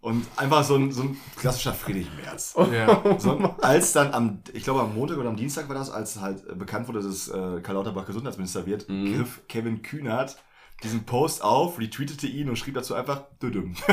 [0.02, 2.56] Und einfach so ein, so ein klassischer Friedrich Merz.
[2.72, 3.20] Ja.
[3.20, 6.48] So, als dann am, ich glaube am Montag oder am Dienstag war das, als halt
[6.48, 10.38] äh, bekannt wurde, dass äh, Karl Lauterbach Gesundheitsminister wird, griff Kevin Kühnert
[10.84, 13.76] diesen Post auf, retweetete ihn und schrieb dazu einfach Düdüm.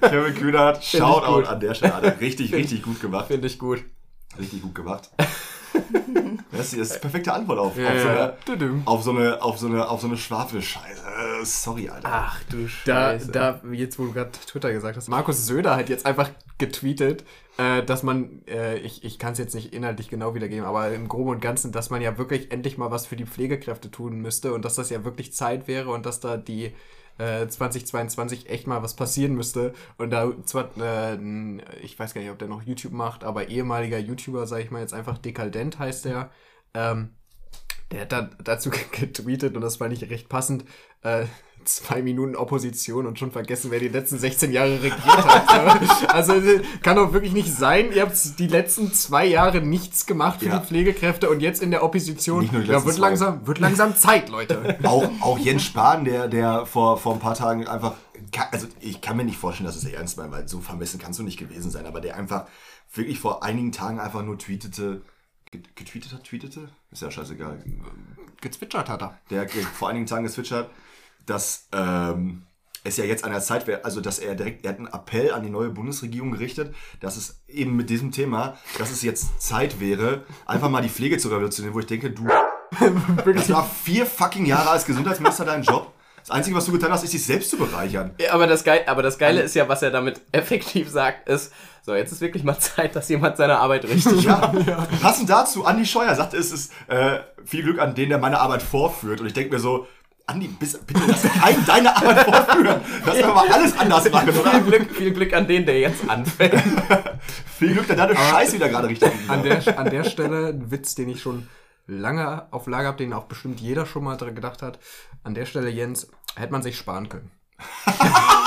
[0.00, 1.94] Kevin Kühnert, Shoutout an der Stelle.
[1.94, 3.28] Hat er richtig, richtig gut gemacht.
[3.28, 3.82] Finde ich gut.
[4.38, 5.10] Richtig gut gemacht.
[6.52, 8.36] Das ist, die perfekte Antwort auf, Ja, auf, so eine,
[8.84, 11.02] auf so eine, auf so eine, auf so eine Schwafelscheiße.
[11.44, 12.08] Sorry, Alter.
[12.10, 13.32] Ach du Da, Scheiße.
[13.32, 17.24] da, jetzt wo du gerade Twitter gesagt hast, Markus Söder hat jetzt einfach getweetet,
[17.58, 21.08] äh, dass man, äh, ich, ich kann es jetzt nicht inhaltlich genau wiedergeben, aber im
[21.08, 24.52] Groben und Ganzen, dass man ja wirklich endlich mal was für die Pflegekräfte tun müsste
[24.52, 26.72] und dass das ja wirklich Zeit wäre und dass da die
[27.18, 29.74] äh, 2022 echt mal was passieren müsste.
[29.98, 31.18] Und da zwar, äh,
[31.82, 34.80] ich weiß gar nicht, ob der noch YouTube macht, aber ehemaliger YouTuber, sage ich mal
[34.80, 36.30] jetzt einfach, Dekadent heißt der,
[36.74, 37.10] ähm,
[37.90, 40.64] der hat da, dazu getweetet und das fand ich recht passend.
[41.02, 41.26] Äh,
[41.64, 46.10] zwei Minuten Opposition und schon vergessen, wer die letzten 16 Jahre regiert hat.
[46.14, 47.92] also äh, kann doch wirklich nicht sein.
[47.92, 50.58] Ihr habt die letzten zwei Jahre nichts gemacht für Ja.
[50.58, 52.48] die Pflegekräfte und jetzt in der Opposition.
[52.66, 54.78] Ja, wird langsam, wird langsam Zeit, Leute.
[54.82, 57.94] auch, auch Jens Spahn, der, der vor, vor ein paar Tagen einfach,
[58.50, 61.22] also ich kann mir nicht vorstellen, dass es ernst meint, weil so vermessen kannst du
[61.22, 62.46] nicht gewesen sein, aber der einfach
[62.94, 65.02] wirklich vor einigen Tagen einfach nur tweetete,
[65.50, 66.68] get- getweetet hat, tweetete?
[66.90, 67.62] Ist ja scheißegal.
[68.40, 69.18] Gezwitschert hat er.
[69.30, 70.52] Der vor einigen Tagen geswitcht
[71.26, 72.46] dass ähm,
[72.84, 75.32] es ja jetzt an der Zeit wäre, also dass er direkt, er hat einen Appell
[75.32, 79.80] an die neue Bundesregierung gerichtet, dass es eben mit diesem Thema, dass es jetzt Zeit
[79.80, 82.26] wäre, einfach mal die Pflege zu revolutionieren, wo ich denke, du,
[83.34, 85.92] das war vier fucking Jahre als Gesundheitsminister dein Job.
[86.22, 88.14] Das Einzige, was du getan hast, ist dich selbst zu bereichern.
[88.20, 91.52] Ja, aber das, Geil, aber das Geile ist ja, was er damit effektiv sagt, ist,
[91.84, 94.36] so, jetzt ist wirklich mal Zeit, dass jemand seine Arbeit richtig Ja,
[95.02, 98.62] passend dazu, Andi Scheuer sagte, es ist äh, viel Glück an den, der meine Arbeit
[98.62, 99.20] vorführt.
[99.20, 99.88] Und ich denke mir so,
[100.26, 102.80] Andi, bis, bitte lass keinen deine Arbeit vorführen.
[103.04, 104.60] Lass mir mal alles anders machen, Viel oder?
[104.60, 106.54] Glück, viel Glück an den, der jetzt anfängt.
[107.58, 110.94] Viel Glück, der deine Scheiße wieder gerade richtig An der, an der Stelle ein Witz,
[110.94, 111.48] den ich schon
[111.86, 114.78] lange auf Lager habe, den auch bestimmt jeder schon mal dran gedacht hat.
[115.24, 117.30] An der Stelle, Jens, hätte man sich sparen können.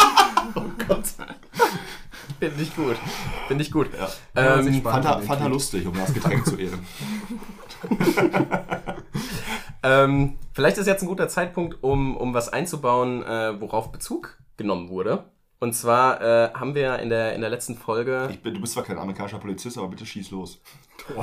[2.39, 2.97] Finde ich gut.
[3.47, 3.89] Finde ich gut.
[3.97, 4.07] Ja,
[4.61, 6.85] sich Ähm, sparen Fanta, können, Fanta den lustig, um das Getränk zu ehren.
[9.83, 14.89] ähm, vielleicht ist jetzt ein guter Zeitpunkt, um, um was einzubauen, äh, worauf Bezug genommen
[14.89, 15.25] wurde.
[15.59, 18.27] Und zwar äh, haben wir in der, in der letzten Folge.
[18.31, 20.61] Ich bin, du bist zwar kein amerikanischer Polizist, aber bitte schieß los.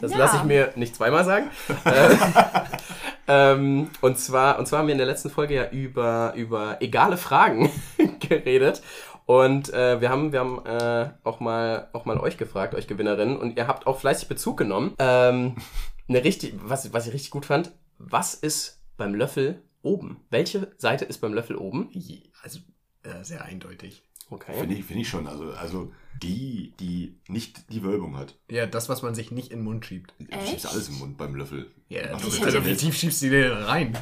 [0.00, 0.18] Das Ja.
[0.18, 1.50] lasse ich mir nicht zweimal sagen.
[1.84, 2.16] Äh,
[3.28, 7.16] ähm, und, zwar, und zwar haben wir in der letzten Folge ja über, über egale
[7.16, 7.70] Fragen
[8.20, 8.82] geredet.
[9.26, 13.36] Und äh, wir haben, wir haben äh, auch, mal, auch mal euch gefragt, euch Gewinnerinnen,
[13.38, 14.92] und ihr habt auch fleißig Bezug genommen.
[14.98, 15.56] Ähm,
[16.08, 20.20] eine richtig, was, was ich richtig gut fand, was ist beim Löffel oben?
[20.30, 21.90] Welche Seite ist beim Löffel oben?
[22.42, 22.60] Also,
[23.02, 24.02] äh, sehr eindeutig.
[24.30, 24.54] Okay.
[24.58, 25.26] Finde ich, finde ich schon.
[25.26, 28.36] Also, also die, die nicht die Wölbung hat.
[28.50, 30.14] Ja, das, was man sich nicht in den Mund schiebt.
[30.18, 31.70] Du schiebst alles im Mund beim Löffel.
[31.88, 33.96] Ja, du, also tief schiebst du die denn rein?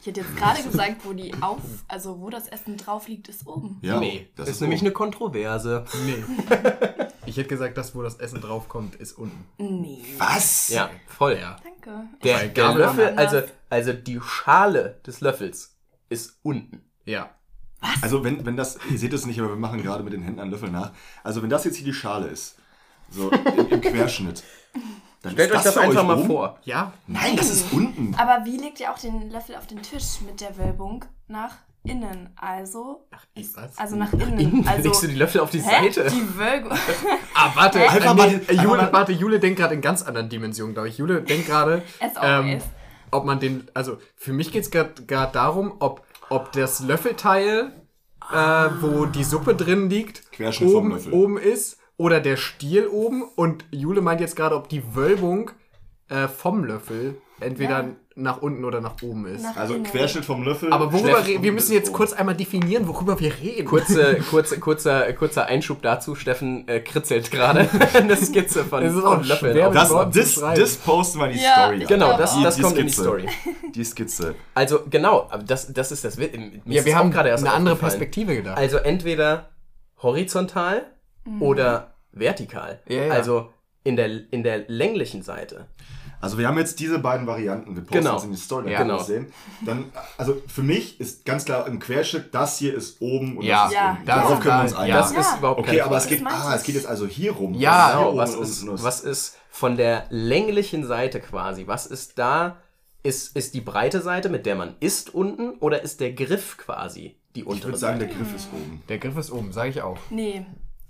[0.00, 3.46] Ich hätte jetzt gerade gesagt, wo die auf, also wo das Essen drauf liegt, ist
[3.46, 3.78] oben.
[3.82, 4.64] Ja, nee, das ist, so.
[4.64, 5.84] nämlich eine Kontroverse.
[6.04, 6.24] Nee.
[7.28, 9.44] ich hätte gesagt, das, wo das Essen draufkommt, ist unten.
[9.58, 10.04] Nee.
[10.18, 10.68] Was?
[10.68, 11.38] Ja, voll.
[11.40, 11.56] Ja.
[11.62, 12.08] Danke.
[12.22, 13.34] Der, der Gabel Löffel, anders.
[13.34, 15.76] also, also die Schale des Löffels
[16.08, 16.82] ist unten.
[17.04, 17.30] Ja.
[18.02, 20.40] Also wenn, wenn das, ihr seht es nicht, aber wir machen gerade mit den Händen
[20.40, 20.92] einen Löffel nach.
[21.22, 22.56] Also wenn das jetzt hier die Schale ist,
[23.10, 24.42] so im, im Querschnitt,
[25.22, 26.26] dann Stellt ist euch das für einfach mal oben?
[26.26, 26.58] vor.
[26.64, 26.92] Ja.
[27.06, 28.14] Nein, das ist unten.
[28.16, 31.56] Aber wie legt ihr auch den Löffel auf den Tisch mit der Wölbung nach
[31.88, 32.30] innen?
[32.36, 33.78] Also, ich weiß.
[33.78, 34.38] also nach innen.
[34.38, 35.90] Innen also, legst du die Löffel auf die hä?
[35.90, 36.08] Seite.
[36.10, 36.72] Die Wölbung.
[37.34, 37.78] Ah, warte.
[37.80, 40.02] Einfach Einfach mal nee, die- äh, Jule, einfach mal- warte, Jule denkt gerade in ganz
[40.02, 40.98] anderen Dimensionen, glaube ich.
[40.98, 41.82] Jule denkt gerade,
[42.22, 42.60] ähm,
[43.12, 44.92] ob man den, also für mich geht es gerade
[45.32, 47.72] darum, ob, ob das Löffelteil,
[48.32, 48.36] äh,
[48.80, 53.64] wo die Suppe drin liegt, Querschnitt vom oben, oben ist oder der Stiel oben und
[53.70, 55.50] Jule meint jetzt gerade, ob die Wölbung
[56.08, 57.88] äh, vom Löffel entweder Ja.
[58.16, 59.42] nach unten oder nach oben ist.
[59.42, 59.84] Nach Also innen.
[59.84, 60.72] Querschnitt vom Löffel.
[60.72, 63.66] Aber worüber wir müssen jetzt kurz einmal definieren, worüber wir reden.
[63.66, 66.14] Kurze, kurze, kurzer, kurzer Einschub dazu.
[66.14, 69.56] Steffen äh, kritzelt gerade eine Skizze von, Es ist auch von Löffeln.
[69.72, 71.84] Das, das, das posten wir in die Ja, Story.
[71.86, 72.42] Genau, das, auch.
[72.42, 72.92] das Die kommt in die.
[72.92, 73.26] Story.
[73.74, 74.34] Die Skizze.
[74.54, 76.16] Also genau, das, das ist das.
[76.16, 77.76] Mir ja, ist wir das haben gerade erst eine andere.
[77.76, 78.56] Perspektive gedacht.
[78.58, 79.50] Also entweder
[80.02, 80.82] horizontal
[81.40, 82.80] oder vertikal.
[82.88, 83.12] Ja, ja.
[83.12, 83.50] Also
[83.84, 85.66] in der, in der länglichen Seite.
[86.20, 87.76] Also wir haben jetzt diese beiden Varianten.
[87.76, 88.14] Wir posten Genau.
[88.14, 88.78] das in die Story, dann Ja.
[88.82, 88.98] Genau.
[88.98, 89.32] das sehen.
[89.64, 93.62] Dann, also für mich ist ganz klar im Querschnitt, das hier ist oben und Ja,
[93.64, 93.90] das ist Ja.
[93.92, 94.06] unten.
[94.06, 94.78] das Darauf können wir uns ja.
[94.78, 94.96] einigen.
[94.96, 95.20] Das Ja.
[95.20, 96.18] ist überhaupt Okay, kein aber es Problem.
[96.24, 96.66] geht, Das ah, es ich.
[96.66, 97.54] geht jetzt also hier rum.
[97.54, 101.66] Ja, Das Genau, was ist, was ist von der länglichen Seite quasi?
[101.66, 102.56] Was ist da?
[103.04, 107.16] Ist, ist die breite Seite, mit der man isst, unten oder ist der Griff quasi
[107.36, 108.08] die Ich untere würde sagen, Seite?
[108.12, 108.82] der Griff ist oben.
[108.88, 109.98] Der Griff ist oben, sage ich auch.
[110.10, 110.44] Nee.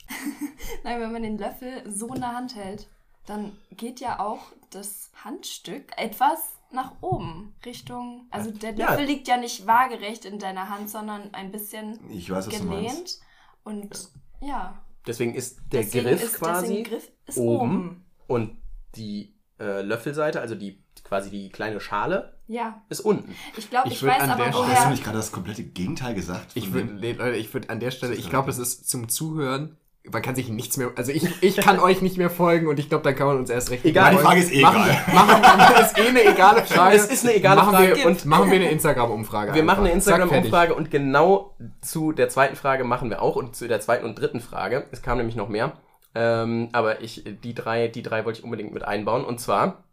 [0.84, 2.88] Nein, wenn man den Löffel so in der Hand hält,
[3.28, 6.38] dann geht ja auch das Handstück etwas
[6.70, 8.26] nach oben, Richtung.
[8.30, 8.90] Also der Ja.
[8.90, 12.64] Löffel liegt ja nicht waagerecht in deiner Hand, sondern ein bisschen Ich weiß, was du
[12.64, 12.88] meinst.
[12.90, 13.18] gelehnt.
[13.64, 14.08] Und
[14.40, 14.82] ja.
[15.06, 17.60] Deswegen ist der deswegen Griff ist, quasi Griff ist oben.
[17.60, 18.04] oben.
[18.26, 18.56] und
[18.96, 22.82] die äh, Löffelseite, also die quasi die kleine Schale, Ja.
[22.90, 23.34] ist unten.
[23.56, 24.90] Ich glaube, Ich ich, weiß an aber der Oh, hast du woher.
[24.90, 26.50] nicht gerade das komplette Gegenteil gesagt?
[26.54, 29.78] Ich würde, Leute, ich würde an der Stelle, ich glaube, es ist zum Zuhören.
[30.10, 32.88] Man kann sich nichts mehr, also ich, ich kann euch nicht mehr folgen und ich
[32.88, 33.84] glaube, dann kann man uns erst recht.
[33.84, 35.14] Egal, die Frage ist eh machen, egal.
[35.14, 36.96] Machen, machen, ist eh eine egale Frage.
[36.96, 39.54] Es ist eine egale machen Frage Wir, und- machen wir eine Instagram-Umfrage.
[39.54, 39.96] Wir machen eine einfach.
[39.96, 44.18] Instagram-Umfrage und genau zu der zweiten Frage machen wir auch und zu der zweiten und
[44.18, 44.86] dritten Frage.
[44.92, 45.72] Es kam nämlich noch mehr.
[46.14, 49.24] Ähm, aber ich, die drei, die drei wollte ich unbedingt mit einbauen.
[49.24, 49.84] Und zwar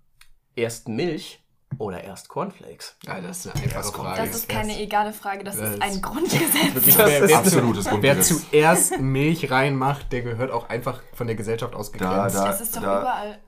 [0.56, 1.45] erst Milch
[1.78, 2.96] oder erst Cornflakes.
[3.06, 4.22] Ja, das ist eine einfache Frage.
[4.26, 6.74] Das ist keine egale Frage, das Das ist ein Grundgesetz.
[6.74, 8.50] Wirklich, Das wer, ist wer, absolutes wer Grundgesetz.
[8.50, 12.36] zuerst Milch reinmacht, der gehört auch einfach von der Gesellschaft ausgegrenzt.
[12.36, 13.40] Da, da, Das ist doch da, überall.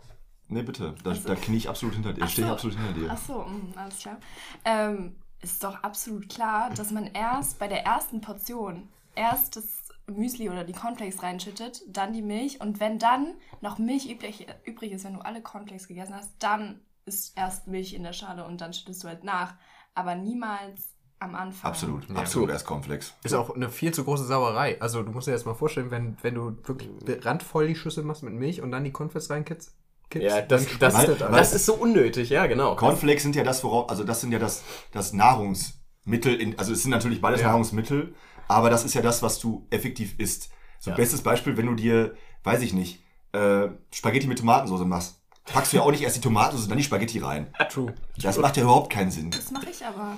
[0.49, 0.95] Nee, bitte.
[1.03, 2.23] Da, da knie ich absolut hinter dir.
[2.23, 2.53] Ach Stehe ich so.
[2.53, 3.09] absolut hinter dir.
[3.11, 4.17] Ach so, mh, alles klar.
[4.65, 9.65] Ähm, ist doch absolut klar, dass man erst bei der ersten Portion erst das
[10.09, 14.93] Müsli oder die Cornflakes reinschüttet, dann die Milch und wenn dann noch Milch übrig, übrig
[14.93, 18.61] ist, wenn du alle Cornflakes gegessen hast, dann ist erst Milch in der Schale und
[18.61, 19.55] dann schüttest du halt nach.
[19.95, 21.71] Aber niemals am Anfang.
[21.71, 22.15] Absolut, Ja.
[22.17, 23.13] absolut erst Cornflakes.
[23.23, 24.79] Ist auch eine viel zu große Sauerei.
[24.81, 28.21] Also du musst dir jetzt mal vorstellen, wenn, wenn du wirklich randvoll die Schüssel machst
[28.23, 29.75] mit Milch und dann die Confits reinkippst.
[30.11, 31.53] kippst, Ja, das, das, das, alles.
[31.53, 32.75] ist so unnötig, ja, genau.
[32.75, 36.83] Cornflakes sind ja das, worauf, also das sind ja das, das Nahrungsmittel, in, also es
[36.83, 37.47] sind natürlich beides Ja.
[37.47, 38.13] Nahrungsmittel,
[38.47, 40.49] aber das ist ja das, was du effektiv isst.
[40.79, 40.95] So Ja.
[40.95, 45.16] bestes Beispiel, wenn du dir, weiß ich nicht, äh, Spaghetti mit Tomatensauce machst,
[45.53, 47.47] packst du ja auch nicht erst die Tomatensauce und dann die Spaghetti rein.
[47.69, 47.93] True.
[48.21, 49.31] Das macht ja überhaupt keinen Sinn.
[49.31, 50.17] Das mache ich aber.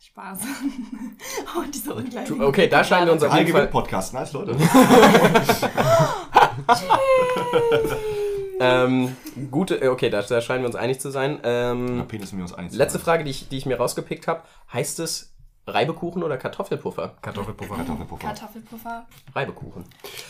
[0.00, 0.38] Spaß.
[1.56, 2.42] oh, diese ungleichen.
[2.42, 3.62] Okay, da scheinen wir uns auf jeden Fall.
[3.62, 4.56] Gewinn-Podcast, nice Leute.
[8.60, 9.16] Ähm,
[9.50, 11.40] gute, äh, okay, da, da scheinen wir uns einig zu sein.
[11.42, 12.72] Ähm, Penis und wir uns einig.
[12.72, 14.42] letzte Frage, die ich, die ich mir rausgepickt habe.
[14.72, 15.33] Heißt es
[15.66, 17.14] Reibekuchen oder Kartoffelpuffer?
[17.22, 17.76] Kartoffelpuffer.
[17.76, 18.26] Kartoffelpuffer.
[18.26, 19.06] Kartoffelpuffer.
[19.34, 19.84] Reibekuchen.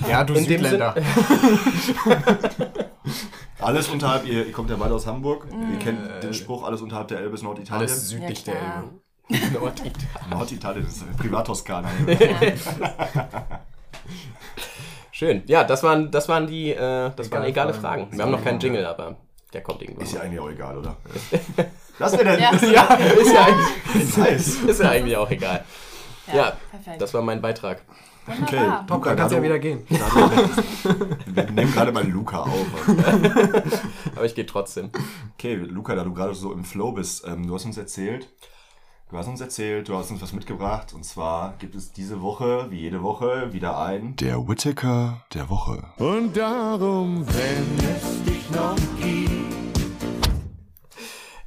[0.09, 0.95] Ja, du In dem Südländer.
[3.61, 5.47] Alles unterhalb, ihr, ihr kommt ja beide aus Hamburg.
[5.73, 7.81] Ihr kennt den Spruch, alles unterhalb der Elbe ist Norditalien.
[7.89, 8.63] Alles südlich Ja, der.
[9.41, 9.53] Elbe.
[9.59, 10.31] Norditalien.
[10.31, 11.89] Norditalien ist Privattoskana.
[15.13, 15.43] Schön.
[15.47, 18.03] Ja, das waren, das waren die, äh, das waren Egale egale Fragen.
[18.03, 18.17] Fragen.
[18.17, 19.17] Wir haben noch keinen Jingle, aber
[19.53, 20.05] der kommt irgendwann.
[20.05, 20.97] Ist ja eigentlich auch egal, oder?
[21.99, 22.41] Lass mir denn.
[22.41, 22.53] Ja.
[22.63, 24.49] ja, ist ja, eigentlich, Nice.
[24.63, 25.65] ist ja eigentlich auch egal.
[26.33, 27.01] Ja, perfekt.
[27.01, 27.83] das war mein Beitrag.
[28.27, 28.73] Okay.
[28.87, 29.87] Top, dann kannst ja wieder gehen.
[31.27, 32.67] Wir nehmen gerade mal Luca auf.
[34.17, 34.91] Aber ich gehe trotzdem.
[35.35, 38.27] Okay, Luca, da du gerade so im Flow bist, ähm, du hast uns erzählt,
[39.11, 40.95] du hast uns erzählt, du hast uns was mitgebracht.
[40.95, 45.85] Und zwar gibt es diese Woche, wie jede Woche, wieder ein Der Whittaker der Woche.
[45.99, 49.64] Und darum, wenn es dich noch gibt.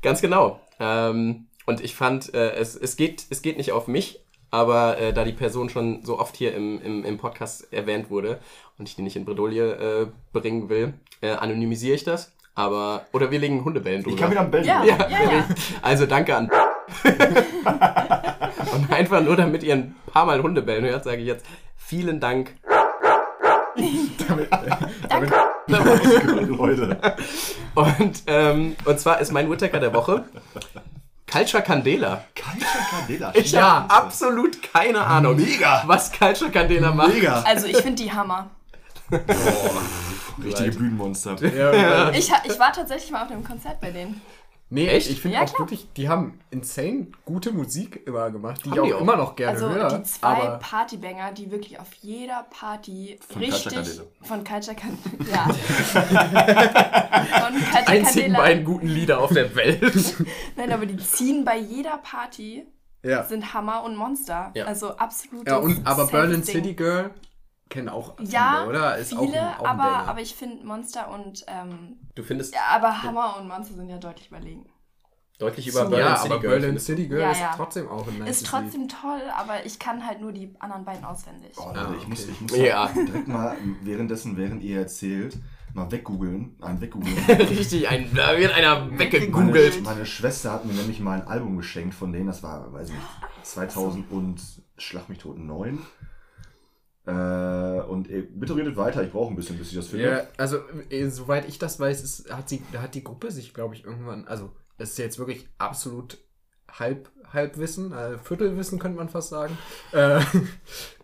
[0.08, 0.62] Ganz genau.
[0.80, 5.12] Ähm, und ich fand, äh, es, es, geht, es geht nicht auf mich, aber äh,
[5.12, 8.40] da die Person schon so oft hier im, im, im Podcast erwähnt wurde
[8.78, 12.32] und ich die nicht in Bredouille äh, bringen will, äh, anonymisiere ich das.
[12.56, 14.16] Aber, oder wir legen Hundebellen drüber.
[14.16, 14.66] Ich kann wieder am Bellen.
[14.66, 15.10] Ja, Ja.
[15.10, 15.48] ja, ja.
[15.82, 16.50] Also danke an.
[18.74, 22.56] und einfach nur, damit ihr ein paar Mal Hundebellen hört, sage ich jetzt vielen Dank.
[26.48, 26.98] Leute.
[27.76, 30.24] Und, ähm, und zwar ist mein Whittaker der Woche
[31.32, 32.24] Culture Candela.
[32.36, 33.32] Culture Candela.
[33.36, 33.88] Ich Ja.
[33.90, 35.84] habe absolut keine Ahnung, Mega.
[35.86, 37.14] was Culture Candela macht.
[37.14, 37.44] Mega.
[37.46, 38.50] Also ich finde die Hammer.
[40.44, 41.36] Richtige Bühnenmonster.
[41.54, 44.22] Ja, Ich, ich war tatsächlich mal auf einem Konzert bei denen.
[44.70, 45.10] Nee, Echt?
[45.10, 45.60] ich finde Ja, auch klar.
[45.60, 49.02] wirklich, die haben insane gute Musik immer gemacht, die Haben ich auch, die auch.
[49.02, 49.98] immer noch gerne Also höre.
[49.98, 54.04] die zwei Partybanger, die wirklich auf jeder Party Von richtig Candela.
[54.24, 55.26] von Culture Candela.
[55.32, 55.44] Ja.
[57.40, 60.16] von Culture Einzigen beiden guten Lieder auf der Welt.
[60.58, 62.66] Nein, aber die ziehen bei jeder Party
[63.04, 63.24] ja.
[63.24, 64.52] sind Hammer und Monster.
[64.54, 64.66] Ja.
[64.66, 65.48] Also absolut.
[65.48, 67.12] ja, und aber Berlin City Girl
[67.70, 68.98] kennen auch viele, Ja, oder?
[68.98, 72.54] Ist auch viele, ein, auch ein aber, aber ich finde Monster und ähm, Du findest
[72.54, 74.66] ja, aber Hammer und Monster sind ja deutlich überlegen.
[75.40, 76.60] deutlich über ja, Berlin aber City Girl.
[76.60, 76.80] Berlin.
[76.80, 77.54] City Girl Ja, ist ja.
[77.56, 81.04] trotzdem auch ein nice Ist trotzdem toll, aber ich kann halt nur die anderen beiden
[81.06, 81.52] auswendig.
[81.58, 82.32] Oh, Leute, Ah, ich muss, okay.
[82.34, 82.88] ich muss Ja.
[82.88, 85.38] direkt mal währenddessen, während ihr erzählt,
[85.74, 86.56] mal weggoogeln.
[86.62, 87.16] Ein weggoogeln.
[87.28, 89.84] Richtig, ein, da wird einer Meine, weggegoogelt.
[89.84, 92.96] meine Schwester hat mir nämlich mal ein Album geschenkt von denen, das war, weiß ich
[92.96, 93.08] nicht,
[93.44, 94.42] 2000 und
[94.80, 95.80] Schlag mich tot 9.
[97.08, 97.12] Äh,
[97.88, 100.10] und äh, bitte redet weiter, ich brauche ein bisschen, bis ich das finde.
[100.10, 103.76] Ja, also äh, soweit ich das weiß, ist, hat, sie, hat die Gruppe sich, glaube
[103.76, 106.18] ich, irgendwann, also das ist jetzt wirklich absolut
[106.70, 109.58] halb, Halbwissen, äh, Viertelwissen könnte man fast sagen.
[109.94, 110.20] Äh,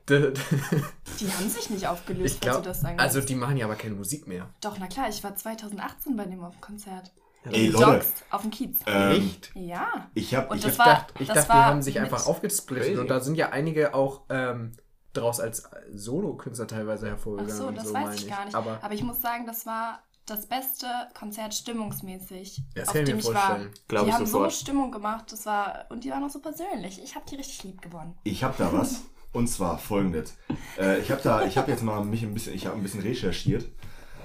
[0.10, 3.76] Die haben sich nicht aufgelöst, ich glaube, du das sagen also die machen ja aber
[3.76, 4.50] keine Musik mehr.
[4.60, 7.14] Doch, na klar, ich war 2018 bei dem auf dem Konzert.
[7.46, 8.80] Ey, Leute, Dogs auf dem Kiez.
[8.86, 10.10] ähm, Ja.
[10.14, 12.00] ich habe Und ich das hab, war, dachte, ich das dachte, war die haben sich
[12.00, 14.74] einfach aufgesplittet und da sind ja einige auch ähm,
[15.14, 17.56] draus als Solo-Künstler teilweise Ach hervorgegangen.
[17.58, 18.56] so, und das so, weiß ich gar nicht.
[18.56, 23.20] Aber Aber, ich muss sagen, das war das beste Konzert stimmungsmäßig, das auf ich dem
[23.20, 23.34] ich war.
[23.34, 23.72] vorstellen.
[23.88, 24.52] Glaub die ich haben sofort.
[24.52, 27.02] so Stimmung gemacht, das war und die waren auch so persönlich.
[27.04, 28.18] Ich habe die richtig lieb gewonnen.
[28.24, 29.02] ich hab da was.
[29.34, 30.36] Und zwar folgendes.
[30.78, 33.02] Äh, ich habe da, ich habe jetzt mal mich ein bisschen, ich habe ein bisschen
[33.02, 33.66] recherchiert.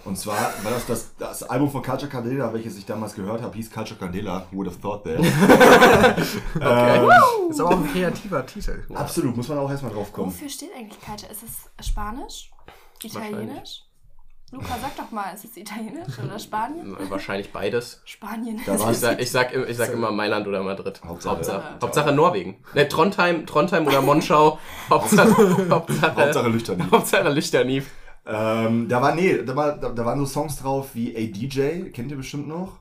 [0.09, 3.55] Und zwar war das, das das Album von Culture Candela, welches ich damals gehört habe,
[3.55, 4.47] hieß Culture Candela.
[4.51, 5.18] Who would have thought that?
[6.61, 8.83] ähm, Ist aber auch ein kreativer Titel.
[8.94, 10.29] absolut, muss man auch erstmal drauf kommen.
[10.29, 11.31] Wofür steht eigentlich Culture?
[11.31, 12.51] Ist es Spanisch?
[13.03, 13.83] Italienisch?
[14.51, 16.97] Luca, sag doch mal, ist es Italienisch oder Spanien?
[17.11, 18.01] Wahrscheinlich beides.
[18.07, 18.59] Spanien.
[18.90, 21.03] Ich sag, ich sag, ich sag immer Mailand oder Madrid.
[21.05, 22.57] Hauptsache- Hauptsache, Hauptsache Norwegen.
[22.73, 24.59] Ne, Trondheim, Trondheim oder Monschau.
[24.90, 26.90] Hauptsache, Hauptsache, Hauptsache Lüchtern.
[26.90, 27.90] Hauptsache Lichternief.
[28.29, 31.91] Ähm, da war, nee, da, war, da, da waren so Songs drauf wie A DJ,
[31.93, 32.79] kennt ihr bestimmt noch?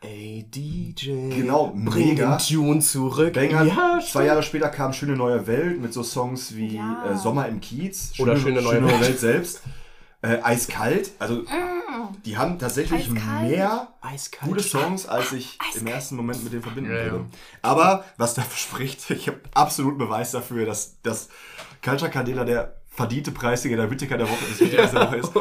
[0.00, 1.30] Ey, DJ.
[1.30, 2.36] Genau, bring mega.
[2.36, 3.32] den Tune zurück.
[3.34, 3.64] Banger.
[3.64, 7.12] Ja, Zwei Jahre später kam Schöne Neue Welt mit so Songs wie Ja.
[7.12, 8.12] äh, Sommer im Kiez.
[8.18, 9.00] Oder Schöne Neue Welt.
[9.00, 9.62] Welt selbst.
[10.22, 11.10] Äh, Eiskalt.
[11.18, 11.42] Also,
[12.24, 13.48] die haben tatsächlich Eiskalt.
[13.50, 14.50] mehr Eiskalt.
[14.52, 15.88] gute Songs, als ich im Eiskalt.
[15.94, 17.12] ersten Moment mit denen verbinden Ja, ja.
[17.12, 17.24] würde.
[17.62, 21.28] Aber was dafür spricht, ich habe absoluten Beweis dafür, dass, dass
[21.82, 25.32] Culture Candela der verdiente Preisträger der Whittaker der Woche ist, der Woche ist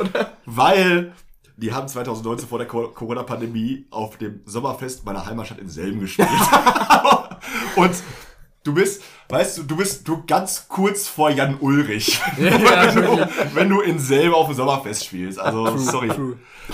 [0.46, 1.14] weil
[1.58, 6.28] die haben 2019 vor der Co- Corona-Pandemie auf dem Sommerfest meiner Heimatstadt in Selben gespielt.
[7.78, 7.96] Und
[8.64, 13.70] du bist, weißt du, du bist du ganz kurz vor Jan Ulrich, wenn, du, wenn
[13.70, 15.40] du in Selben auf dem Sommerfest spielst.
[15.40, 16.12] Also, sorry.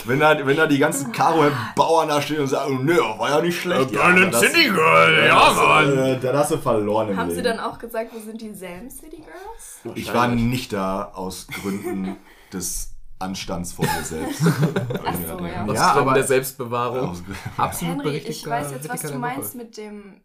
[0.05, 1.43] Wenn da, wenn da die ganzen Karo
[1.75, 3.91] Bauern da stehen und sagen, nö, war ja nicht schlecht.
[3.91, 7.35] Ja, dann hast- Girl, dann hast du, äh, Dann hast du verloren im Haben sie
[7.41, 7.57] Leben.
[7.57, 9.95] dann auch gesagt, wo sind die Sam City Girls?
[9.97, 12.15] Ich war nicht da aus Gründen
[12.53, 14.41] des anstandsvoll mir selbst.
[15.05, 15.65] Ach so, ja.
[15.65, 17.17] Aus Ja, Gründen aber- der Selbstbewahrung.
[17.57, 19.57] Absolut Henry, ich weiß jetzt, was du meinst Woche.
[19.65, 20.21] mit dem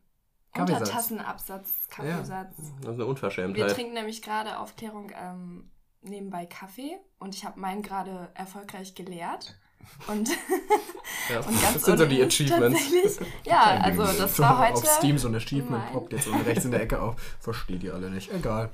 [0.56, 0.80] Kaffeesatz.
[0.80, 2.56] Untertassenabsatz, Kaffeesatz.
[2.56, 3.70] Das ist eine Wir Unverschämtheit.
[3.72, 5.70] trinken nämlich gerade Aufklärung ähm,
[6.02, 9.56] nebenbei Kaffee und ich habe meinen gerade erfolgreich geleert.
[10.08, 10.28] Und,
[11.30, 11.38] Ja.
[11.40, 12.80] und ganz Das sind so die Achievements.
[13.44, 14.74] Ja, also das So, war heute.
[14.74, 15.92] auf Steam so ein Achievement Nein.
[15.92, 17.14] poppt jetzt unten rechts in der Ecke auf.
[17.40, 18.32] Versteht ihr alle nicht.
[18.32, 18.70] Egal.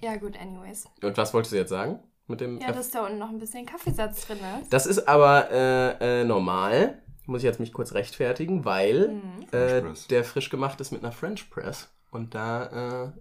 [0.00, 0.86] Ja, gut, anyways.
[1.02, 2.00] Und was wolltest du jetzt sagen?
[2.26, 4.72] Mit dem Ja, dass da unten noch ein bisschen Kaffeesatz drin ist.
[4.72, 7.00] Das ist aber äh, äh, normal.
[7.26, 9.42] Muss ich jetzt mich kurz rechtfertigen, weil Mhm.
[9.52, 11.88] äh, French der frisch gemacht ist mit einer French Press.
[12.10, 13.12] Und da äh,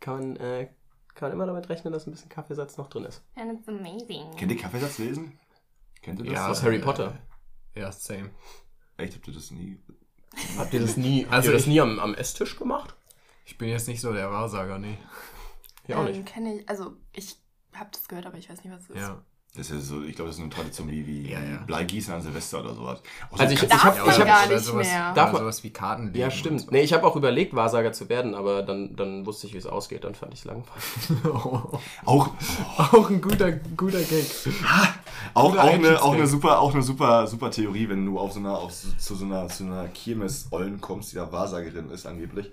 [0.00, 0.68] kann, man, äh,
[1.14, 3.22] kann man immer damit rechnen, dass ein bisschen Kaffeesatz noch drin ist.
[3.36, 4.34] And it's amazing.
[4.36, 5.38] Kennt ihr Kaffeesatz lesen?
[6.02, 6.34] Kennt ihr das?
[6.34, 7.18] Ja, Aus Harry Potter.
[7.74, 8.30] Ja, same.
[8.96, 9.78] Echt, habt ihr das nie?
[10.58, 12.94] Habt ihr das nie, habt Also ihr das nie am, am Esstisch gemacht?
[13.44, 14.98] Ich bin jetzt nicht so der Wahrsager, nee.
[15.86, 16.26] Ja, auch ähm, nicht.
[16.26, 17.36] Kenne ich, also ich
[17.74, 18.96] habe das gehört, aber ich weiß nicht, was es ist.
[18.96, 19.22] Ja.
[19.54, 21.58] Das ist ja so, ich glaube, das ist eine Tradition wie, wie Ja, ja.
[21.66, 23.02] Bleigießen an Silvester oder sowas.
[23.30, 25.12] Auch Also so ich- ich hab- Darf man hab- gar oder nicht sowas, mehr.
[25.12, 26.72] Darf man- sowas wie Karten Ja, stimmt.
[26.72, 29.66] Nee, ich habe auch überlegt, Wahrsager zu werden, aber dann, dann wusste ich, wie es
[29.66, 30.04] ausgeht.
[30.04, 30.82] Dann fand ich es langweilig.
[32.06, 32.30] auch,
[32.78, 34.24] Auch ein guter, guter Gag.
[35.34, 38.32] auch, Guter auch, eine, auch eine super, auch eine super, super Theorie, wenn du auf
[38.32, 42.06] so einer, auf, so- zu so einer, zu einer Kirmes-Ollen kommst, die da Wahrsagerin ist
[42.06, 42.50] angeblich.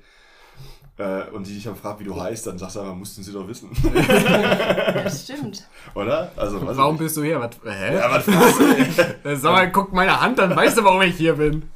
[1.00, 3.32] Äh, und die dich dann fragt, wie du heißt, dann sagst du einfach, mussten sie
[3.32, 3.70] doch wissen.
[3.84, 5.66] Ja, stimmt.
[5.96, 6.30] Oder?
[6.36, 7.40] Also, Warum bist du hier?
[7.40, 7.96] Was, hä?
[7.96, 9.04] Ja, was fragst du?
[9.30, 11.70] Äh, Sag mal, guck meine Hand, dann weißt du, warum ich hier bin.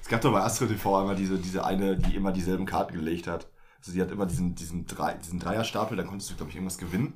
[0.00, 3.26] Es gab doch bei Astro TV einmal diese, diese eine, die immer dieselben Karten gelegt
[3.26, 3.48] hat.
[3.80, 6.78] Also die hat immer diesen, diesen, Drei, diesen Dreierstapel, dann konntest du, glaube ich, irgendwas
[6.78, 7.14] gewinnen.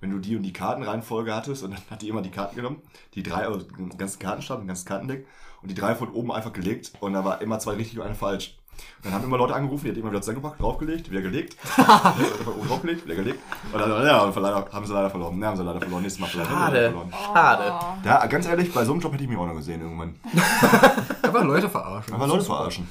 [0.00, 2.82] Wenn du die und die Kartenreihenfolge hattest und dann hat die immer die Karten genommen,
[3.14, 5.26] die drei, also den ganzen Kartenstapel, den ganzen Kartendeck
[5.62, 8.14] und die drei von oben einfach gelegt und da war immer zwei richtig und eine
[8.14, 8.58] falsch.
[8.98, 12.56] Und dann haben immer Leute angerufen, die hat immer wieder zusammengepackt, draufgelegt, wieder gelegt, einfach
[12.56, 13.38] oben draufgelegt, wieder gelegt
[13.72, 13.96] und dann, ja,
[14.28, 15.38] leider, haben sie leider verloren.
[15.38, 16.02] Ne, haben sie leider verloren.
[16.02, 17.08] Nächstes Mal vielleicht haben sie leider Schade.
[17.08, 17.34] verloren.
[17.34, 17.72] Schade.
[18.02, 18.06] Oh.
[18.06, 20.14] Ja, ganz ehrlich, bei so einem Job hätte ich mich auch noch gesehen irgendwann.
[21.22, 22.14] Einfach Leute verarschen.
[22.14, 22.88] Aber Leute verarschen,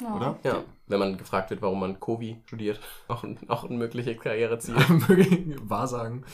[0.00, 0.14] Ja.
[0.14, 0.36] oder?
[0.44, 2.80] Ja, wenn man gefragt wird, warum man Kovi studiert.
[3.08, 4.74] Auch ein, auch ein mögliches Karriereziel.
[5.64, 6.24] Wahrsagen.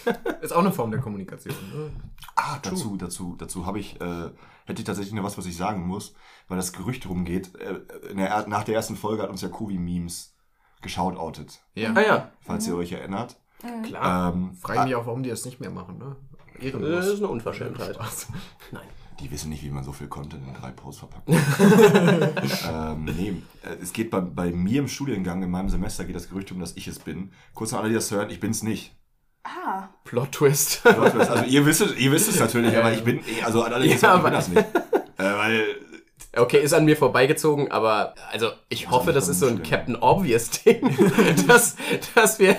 [0.41, 1.55] Ist auch eine Form der Kommunikation.
[1.73, 1.91] Ne?
[2.37, 4.31] Ah, dazu, dazu, dazu habe ich, äh,
[4.67, 6.15] hätte ich tatsächlich noch was, was ich sagen muss,
[6.49, 7.55] weil das Gerücht rumgeht.
[7.57, 10.35] Äh, in der, er- nach der ersten Folge hat uns ja Kovi-Memes
[10.83, 11.93] geschautoutet, Ja.
[11.95, 13.37] Ah ja, falls ihr euch erinnert.
[13.85, 14.33] klar.
[14.35, 15.99] Ähm, Fragen mich auch, warum die das nicht mehr machen.
[15.99, 16.17] Ne?
[16.57, 17.07] Das Ehrenlos.
[17.07, 17.99] ist eine Unverschämtheit.
[18.73, 18.83] Nein.
[19.19, 21.29] die wissen nicht, wie man so viel Content in drei Posts verpackt.
[22.71, 26.29] ähm, nee, äh, es geht bei, bei mir im Studiengang, in meinem Semester, geht das
[26.29, 27.33] Gerücht um, dass ich es bin.
[27.55, 28.95] Kurz an alle, die das hören, ich bin's nicht.
[29.45, 30.87] Ah, Plot-Twist.
[30.87, 32.97] Also ihr wisst, es- ihr wisst es natürlich, Ja, aber ja.
[32.97, 34.67] ich bin, also an alle, das Ja, hören, ich bin das nicht.
[35.19, 35.65] Äh, weil
[36.37, 39.63] Okay, ist an mir vorbeigezogen, aber also ich hoffe, nicht das ist so ein.
[39.63, 40.81] Captain Obvious Ding,
[41.47, 41.77] dass,
[42.17, 42.57] dass, wir,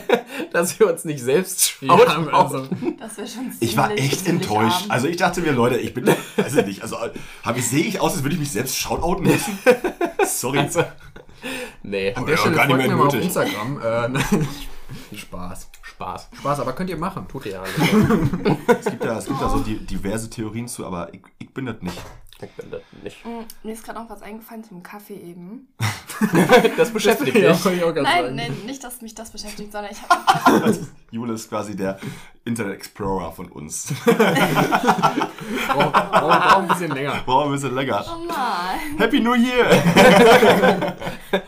[0.54, 2.30] dass wir uns nicht selbst Ja, schauen.
[2.30, 2.68] also,
[3.00, 3.18] das
[3.60, 4.84] Ich war echt enttäuscht.
[4.84, 4.92] arm.
[4.92, 6.96] Also ich dachte mir, Leute, ich bin, weiß ich nicht, also
[7.44, 9.60] hab ich, sehe ich aus, als würde ich mich selbst shoutouten müssen?
[10.26, 10.60] Sorry.
[10.60, 10.86] Also,
[11.84, 13.26] nee, an der Ja, Stelle gar nicht folgt mehr mir mal auf nötig.
[13.28, 13.82] Instagram.
[15.12, 15.70] Äh, Spaß.
[15.96, 16.30] Spaß.
[16.40, 17.26] Spaß, aber könnt ihr machen.
[17.30, 17.54] Tut ihr.
[17.54, 17.64] Ja,
[18.68, 21.66] Es gibt da, es gibt da so die, diverse Theorien zu, aber ich, ich bin
[21.66, 21.98] das nicht.
[22.42, 23.26] Ich bin das nicht.
[23.26, 25.68] Mm, Mir ist gerade noch was eingefallen zum Kaffee eben.
[26.78, 27.62] Das beschäftigt Ja, dich.
[27.62, 30.78] grad Nein, nein, nicht, dass mich das beschäftigt, sondern ich habe
[31.12, 32.00] Jule ist quasi der
[32.46, 33.94] Internet Explorer von uns.
[34.06, 37.22] Braucht braucht auch ein bisschen länger.
[37.26, 38.06] Brauchen ein bisschen länger.
[38.08, 38.98] Oh nein.
[38.98, 39.70] Happy New Year!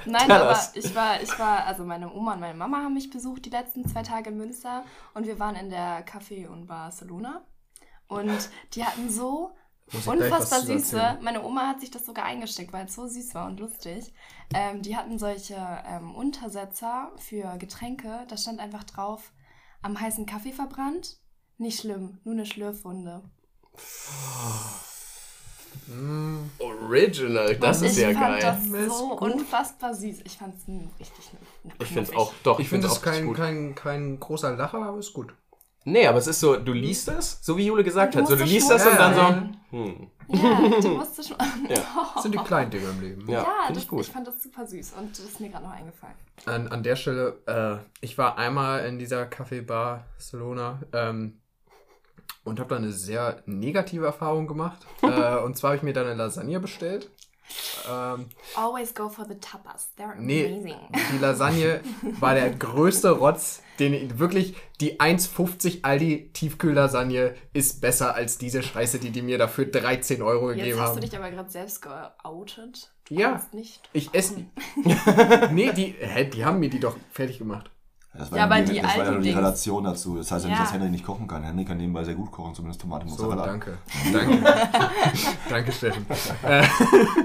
[0.05, 0.71] Nein, Tell aber us.
[0.73, 3.87] ich war, ich war, also meine Oma und meine Mama haben mich besucht die letzten
[3.87, 7.41] zwei Tage in Münster und wir waren in der Café und Barcelona
[8.07, 9.51] und die hatten so
[10.05, 11.17] unfassbar süße, erzählen.
[11.21, 14.13] meine Oma hat sich das sogar eingesteckt, weil es so süß war und lustig.
[14.53, 19.31] Ähm, die hatten solche ähm, Untersetzer für Getränke, da stand einfach drauf,
[19.81, 21.17] am heißen Kaffee verbrannt,
[21.57, 23.23] nicht schlimm, nur eine Schlürfwunde.
[26.59, 28.41] Original, das und ist ich ja fand geil.
[28.41, 29.33] das Ist so gut.
[29.33, 30.21] unfassbar süß.
[30.25, 30.67] Ich fand es
[30.99, 31.31] richtig
[31.79, 33.37] Ich finde es auch, doch, Ich finde find's es auch kein, gut.
[33.37, 35.33] kein, kein großer Lacher, aber ist gut.
[35.89, 38.27] Nee, aber es ist so, du liest das, so wie Jule gesagt hat.
[38.27, 39.15] So, du liest es das und dann
[39.71, 40.11] so, hm.
[40.27, 41.37] Ja, du musst es schon.
[42.13, 43.29] Das sind die kleinen Dinge im Leben.
[43.29, 44.01] Ja, Ja, finde das, ich gut.
[44.01, 46.15] ich fand das super süß und das ist mir gerade noch eingefallen.
[46.45, 51.39] An, an der Stelle, äh, ich war einmal in dieser Café Barcelona ähm,
[52.43, 54.85] und habe da eine sehr negative Erfahrung gemacht.
[55.03, 57.09] äh, und zwar habe ich mir da eine Lasagne bestellt.
[57.89, 59.89] Ähm, Always go for the tapas.
[59.97, 60.45] They're Nee.
[60.47, 60.75] amazing.
[61.13, 61.81] die Lasagne
[62.19, 68.61] war der größte Rotz, den ich, wirklich die 1,50 Aldi Tiefkühllasagne ist besser als diese
[68.63, 70.95] Scheiße, die die mir dafür 13 Euro Jetzt gegeben hast haben.
[71.01, 72.91] du dich aber gerade selbst geoutet.
[73.09, 73.41] Ja.
[73.53, 73.81] Nicht.
[73.93, 74.45] Ich esse.
[75.51, 77.71] nee, die, hä, die haben mir die doch fertig gemacht.
[78.17, 79.29] Das Ja, aber die, die das war ja die.
[79.31, 80.17] Relation dazu.
[80.17, 81.43] Das heißt ja nicht, dass Henry nicht kochen kann.
[81.43, 83.45] Henry kann nebenbei sehr gut kochen, zumindest Tomate So, Mozzarella.
[83.45, 83.77] danke.
[84.13, 84.43] Danke.
[85.49, 86.05] danke, Steffen.
[86.43, 86.63] Äh,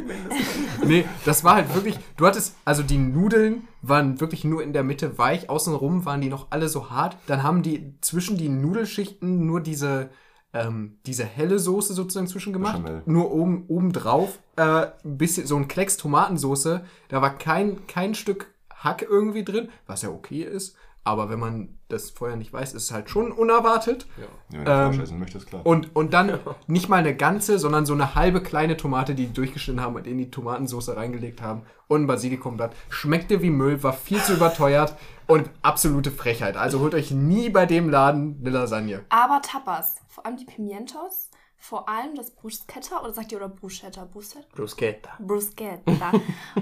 [0.84, 4.82] nee, das war halt wirklich, du hattest, also die Nudeln waren wirklich nur in der
[4.84, 7.16] Mitte weich, außenrum waren die noch alle so hart.
[7.26, 10.10] Dann haben die zwischen die Nudelschichten nur diese,
[10.52, 12.82] ähm, diese helle Soße sozusagen zwischen gemacht.
[12.82, 13.02] Bechamel.
[13.06, 14.62] Nur oben, oben drauf, äh,
[15.04, 16.84] ein bisschen so ein Klecks Tomatensoße.
[17.08, 18.51] Da war kein, kein Stück
[18.84, 20.76] Hack irgendwie drin, was ja okay ist.
[21.04, 24.06] Aber wenn man das vorher nicht weiß, ist es halt schon unerwartet.
[24.16, 25.66] Ja, wenn du Ähm, essen möchtest, klar.
[25.66, 29.32] Und, und dann nicht mal eine ganze, sondern so eine halbe kleine Tomate, die die
[29.32, 31.62] durchgeschnitten haben und in die Tomatensauce reingelegt haben.
[31.88, 32.76] Und ein Basilikumblatt.
[32.88, 34.94] Schmeckte wie Müll, war viel zu überteuert
[35.26, 36.56] und absolute Frechheit.
[36.56, 39.04] Also holt euch nie bei dem Laden eine Lasagne.
[39.08, 44.04] Aber Tapas, vor allem die Pimientos, vor allem das Bruschetta, oder sagt ihr oder Bruschetta?
[44.04, 44.46] Bruschetta?
[44.54, 45.10] Bruschetta.
[45.18, 46.12] Bruschetta.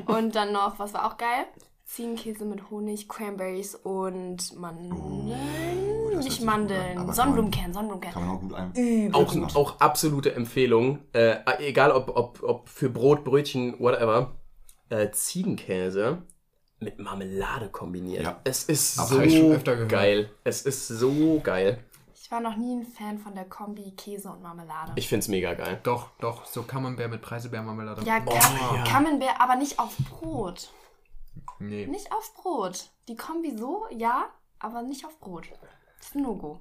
[0.07, 1.45] und dann noch, was war auch geil?
[1.95, 4.93] Ziegenkäse mit Honig, Cranberries und Mandeln.
[4.93, 6.99] Oh, Nicht Mandeln.
[6.99, 8.13] Aber Sonnenblumenkern, Sonnenblumenkern.
[8.13, 9.13] Kann man auch gut ein.
[9.15, 11.01] Auch, auch absolute Empfehlung.
[11.13, 14.37] Äh, egal ob, ob, ob für Brot, Brötchen, whatever.
[14.89, 16.23] Äh, Ziegenkäse
[16.79, 18.23] mit Marmelade kombiniert.
[18.23, 18.41] Ja.
[18.45, 19.91] Es ist Hab so ich schon öfter gehört.
[19.91, 20.31] geil.
[20.45, 21.83] Es ist so geil.
[22.15, 24.93] Ich war noch nie ein Fan von der Kombi Käse und Marmelade.
[24.95, 25.81] Ich find's mega geil.
[25.83, 28.03] Doch, doch, so Camembert mit Preiselbeermarmelade.
[28.07, 28.85] ja, Oh, Kam ja.
[28.85, 30.71] Camembert, aber nicht auf Brot.
[31.59, 31.87] Nee.
[31.87, 32.91] Nicht auf Brot.
[33.09, 34.27] Die Kombi so, ja,
[34.59, 35.49] aber nicht auf Brot.
[35.99, 36.61] Das ist ein No-Go.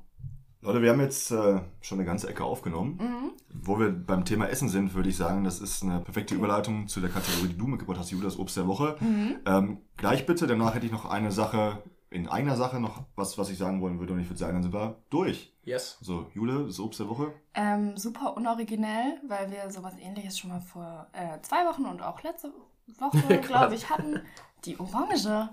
[0.62, 2.98] Leute, wir haben jetzt äh, schon eine ganze Ecke aufgenommen.
[3.00, 3.32] Mhm.
[3.54, 7.00] Wo wir beim Thema Essen sind, würde ich sagen, das ist eine perfekte Überleitung zu
[7.00, 8.98] der Kategorie, die du mitgebracht hast, Julia, das Obst der Woche.
[9.00, 9.40] Mhm.
[9.46, 13.50] Ähm, gleich bitte, danach hätte ich noch eine Sache, in eigener Sache noch was, was
[13.50, 14.14] ich sagen wollen würde.
[14.14, 15.56] Und ich würde sagen, dann sind wir durch.
[15.64, 15.98] Yes.
[16.02, 17.32] So, Jule, das Obst der Woche.
[17.54, 22.22] Ähm, super unoriginell, weil wir sowas ähnliches schon mal vor äh, zwei Wochen und auch
[22.24, 22.52] letzte
[22.98, 24.22] Woche, glaube ich, hatten.
[24.66, 25.50] Die Orange.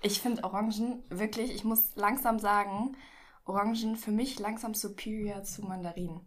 [0.00, 2.96] Ich finde Orangen wirklich, ich muss langsam sagen,
[3.44, 6.20] Orangen für mich langsam superior zu Mandarinen.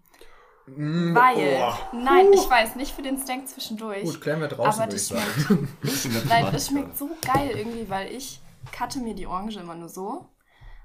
[0.67, 4.03] Weil, nein, ich weiß, nicht für den Snack zwischendurch.
[4.03, 5.77] Gut, klären wir draußen, aber würde das ich sagen.
[5.83, 8.39] schmeckt, nein, das schmeckt so geil irgendwie, weil ich
[8.77, 10.29] cutte mir die Orange immer nur so,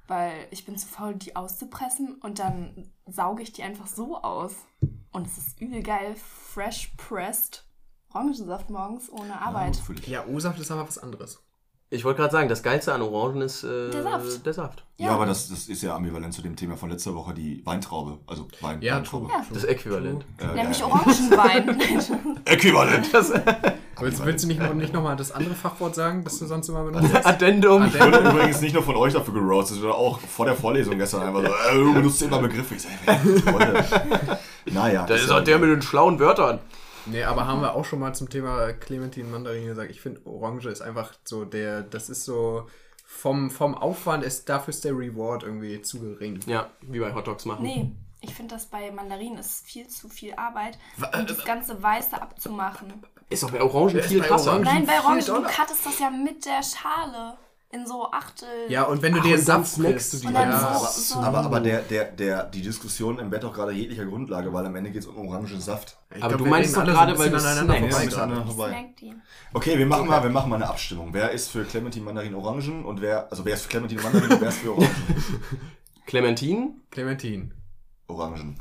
[0.09, 4.55] weil ich bin zu faul, die auszupressen und dann sauge ich die einfach so aus.
[5.12, 7.66] Und es ist übel geil, fresh pressed
[8.21, 9.79] Orangensaft morgens ohne Arbeit.
[10.07, 10.25] Ja.
[10.25, 11.39] Ja, O-Saft ist aber was anderes.
[11.91, 14.47] Ich wollte gerade sagen, das Geilste an Orangen ist äh, Der Saft.
[14.47, 14.85] Der Saft.
[14.97, 18.19] Ja, aber das, das ist ja ambivalent zu dem Thema von letzter Woche, die Weintraube.
[18.27, 19.29] Also Wein, Ja, Weintraube.
[19.29, 19.43] true.
[19.53, 20.25] Das Äquivalent.
[20.39, 20.87] Äh, Nämlich ja.
[20.87, 21.79] Orangenwein.
[22.45, 23.07] Äquivalent.
[24.01, 26.83] Willst, willst du nicht, noch- nicht nochmal das andere Fachwort sagen, das du sonst immer
[26.85, 27.14] benutzt?
[27.25, 27.85] Addendum.
[27.85, 31.23] Ich wurde übrigens nicht nur von euch dafür geroastet, sondern auch vor der Vorlesung gestern
[31.23, 32.75] einfach so, äh, du benutzt immer Begriffe.
[32.75, 33.85] Ich sag, ey, Leute.
[34.73, 35.07] Naja.
[35.07, 36.59] Das ist auch der mit den schlauen Wörtern.
[37.07, 39.90] Nee, aber haben wir auch schon mal zum Thema Clementine Mandarin gesagt.
[39.90, 42.66] Ich finde, Orange ist einfach so der, das ist so,
[43.07, 46.40] vom, vom Aufwand ist, dafür ist der Reward irgendwie zu gering.
[46.46, 47.62] Ja, wie bei Hotdogs machen.
[47.62, 50.78] nee, ich finde das bei Mandarinen ist viel zu viel Arbeit,
[51.14, 53.04] um das ganze Weiße abzumachen.
[53.28, 54.59] Ist doch bei Orangen viel krasser.
[54.59, 57.36] Nein, bei Orangen, du cuttest das ja mit der Schale
[57.71, 58.49] in so Achtel.
[58.69, 61.61] Ja, und wenn du dir dann Saft snackst du die ja, so, so Aber, aber
[61.61, 65.03] der, der, der, die Diskussion im Bett auch gerade jeglicher Grundlage, weil am Ende geht
[65.03, 65.99] es um Orangensaft.
[66.14, 68.95] Ich Aber glaub, du meinst doch alle gerade, weil du aneinander vorbei.
[69.53, 71.12] Okay, wir machen, mal, wir machen mal eine Abstimmung.
[71.12, 74.41] Wer ist für Clementine Mandarin Orangen und wer, also wer ist für Clementine Mandarin und
[74.41, 74.91] wer ist für Orangen?
[76.07, 76.75] Clementine?
[76.91, 77.51] Clementine.
[78.07, 78.61] Orangen.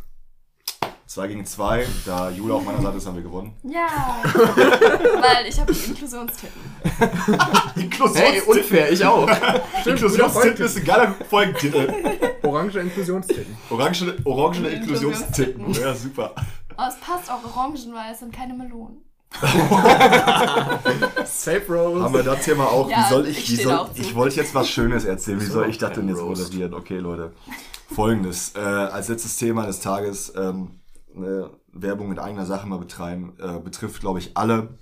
[1.16, 3.54] 2 gegen 2, da Jule auf meiner Seite ist, haben wir gewonnen.
[3.64, 3.88] Ja,
[4.34, 6.62] weil ich habe Inklusionstitten.
[8.14, 9.26] Hey, unfair, ich auch.
[9.86, 11.94] Inklusionstitten ist ein geiler Folgentitel.
[12.44, 13.56] Orange Inklusionstitten.
[13.70, 15.72] Orange, orangene Inklusionstitten.
[15.72, 16.36] Ja, super.
[16.78, 18.98] Oh, es passt auch Orangen, weil es sind keine Melonen.
[21.24, 22.04] Safe Rose.
[22.04, 22.90] Haben wir das Thema auch?
[22.90, 25.40] Ja, wie soll ich, ich wie soll, ich wollte jetzt was Schönes erzählen.
[25.40, 26.74] Wie soll ich das denn jetzt moderieren?
[26.74, 27.32] Okay, Leute.
[27.94, 28.54] Folgendes.
[28.56, 30.82] Äh, als letztes Thema des Tages ähm,
[31.16, 34.78] eine Werbung in eigener Sache mal betreiben, äh, betrifft, glaube ich, alle.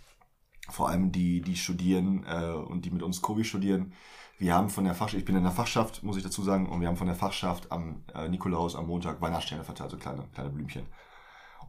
[0.70, 3.94] Vor allem die, die studieren äh, und die mit uns Kobi studieren.
[4.38, 6.82] Wir haben von der Fachschaft, ich bin in der Fachschaft, muss ich dazu sagen, und
[6.82, 10.50] wir haben von der Fachschaft am äh, Nikolaus am Montag Weihnachtssterne verteilt, so kleine, kleine
[10.50, 10.86] Blümchen.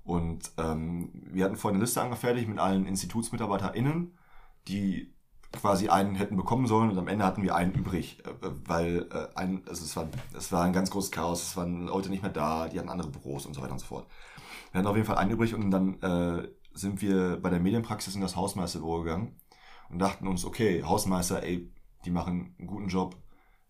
[0.05, 4.17] Und ähm, wir hatten vorhin eine Liste angefertigt mit allen InstitutsmitarbeiterInnen,
[4.69, 5.15] die
[5.53, 9.39] quasi einen hätten bekommen sollen und am Ende hatten wir einen übrig, äh, weil äh,
[9.39, 12.33] ein, also es, war, es war ein ganz großes Chaos, es waren Leute nicht mehr
[12.33, 14.07] da, die hatten andere Büros und so weiter und so fort.
[14.75, 18.17] Wir hatten auf jeden Fall einen übrig und dann äh, sind wir bei der Medienpraxis
[18.17, 19.41] in das Hausmeisterbüro gegangen
[19.89, 21.73] und dachten uns, okay, Hausmeister, ey,
[22.05, 23.15] die machen einen guten Job,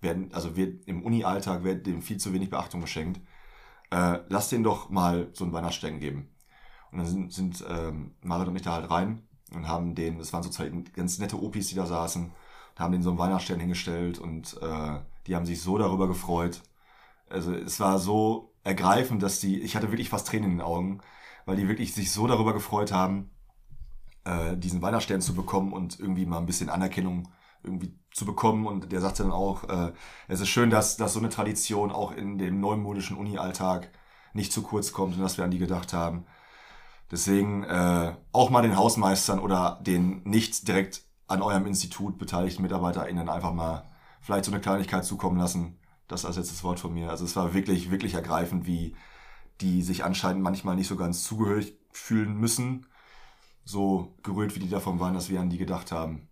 [0.00, 3.20] werden, also wird im Uni-Alltag wird dem viel zu wenig Beachtung geschenkt.
[3.90, 6.30] Äh, lass denen doch mal so einen Weihnachtsstern geben.
[6.90, 10.32] Und dann sind, sind ähm, Marit und ich da halt rein und haben den, das
[10.32, 12.32] waren so zwei ganz nette Opis, die da saßen,
[12.78, 16.62] haben denen so einen Weihnachtsstern hingestellt und äh, Die haben sich so darüber gefreut.
[17.28, 21.00] Also es war so ergreifend, dass die, ich hatte wirklich fast Tränen in den Augen,
[21.46, 23.30] weil die wirklich sich so darüber gefreut haben,
[24.24, 27.28] äh, diesen Weihnachtsstern zu bekommen und irgendwie mal ein bisschen Anerkennung
[27.62, 28.66] irgendwie zu bekommen.
[28.66, 29.92] Und der sagte dann auch, äh,
[30.28, 33.90] es ist schön, dass, dass so eine Tradition auch in dem neumodischen Uni-Alltag
[34.32, 36.26] nicht zu kurz kommt und dass wir an die gedacht haben.
[37.10, 43.28] Deswegen äh, auch mal den Hausmeistern oder den nicht direkt an eurem Institut beteiligten MitarbeiterInnen
[43.28, 43.90] einfach mal
[44.20, 45.78] vielleicht so eine Kleinigkeit zukommen lassen.
[46.08, 47.10] Das als letztes Wort von mir.
[47.10, 48.94] Also es war wirklich, wirklich ergreifend, wie
[49.60, 52.86] die sich anscheinend manchmal nicht so ganz zugehörig fühlen müssen.
[53.64, 56.28] So gerührt, wie die davon waren, dass wir an die gedacht haben.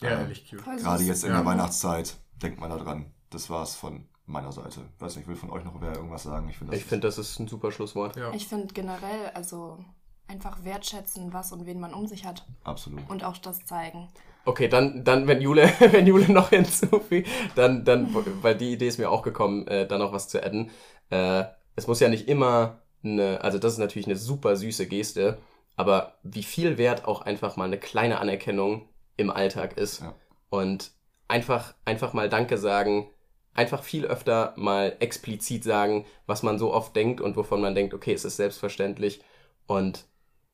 [0.00, 0.62] Ja, Äh, ehrlich cute.
[0.64, 1.36] Gerade jetzt in Ja.
[1.38, 3.12] der Weihnachtszeit denkt man da dran.
[3.30, 4.82] Das war's von meiner Seite.
[4.98, 6.48] Weiß nicht, will von euch noch wer irgendwas sagen?
[6.48, 8.14] Ich finde, das Ich finde, das ist ein super Schlusswort.
[8.16, 8.32] Ja.
[8.32, 9.84] Ich finde generell, also
[10.28, 12.46] einfach wertschätzen, was und wen man um sich hat.
[12.64, 13.08] absolut.
[13.08, 14.08] Und auch das zeigen.
[14.46, 18.98] Okay, dann, dann wenn Jule, wenn Jule noch hinzufügt, dann, dann, weil die Idee ist
[18.98, 20.70] mir auch gekommen, äh, da noch was zu adden.
[21.10, 21.44] Äh,
[21.74, 25.38] es muss ja nicht immer eine, also das ist natürlich eine super süße Geste,
[25.74, 30.00] aber wie viel wert auch einfach mal eine kleine Anerkennung im Alltag ist.
[30.00, 30.14] Ja.
[30.48, 30.92] Und
[31.26, 33.10] einfach, einfach mal Danke sagen,
[33.52, 37.94] einfach viel öfter mal explizit sagen, was man so oft denkt und wovon man denkt,
[37.94, 39.22] okay, es ist selbstverständlich
[39.66, 40.06] und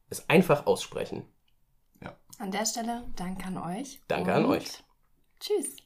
[0.09, 1.25] es einfach aussprechen.
[2.39, 4.01] An der Stelle, danke an euch.
[4.09, 4.83] Danke an euch.
[5.41, 5.77] Tschüss.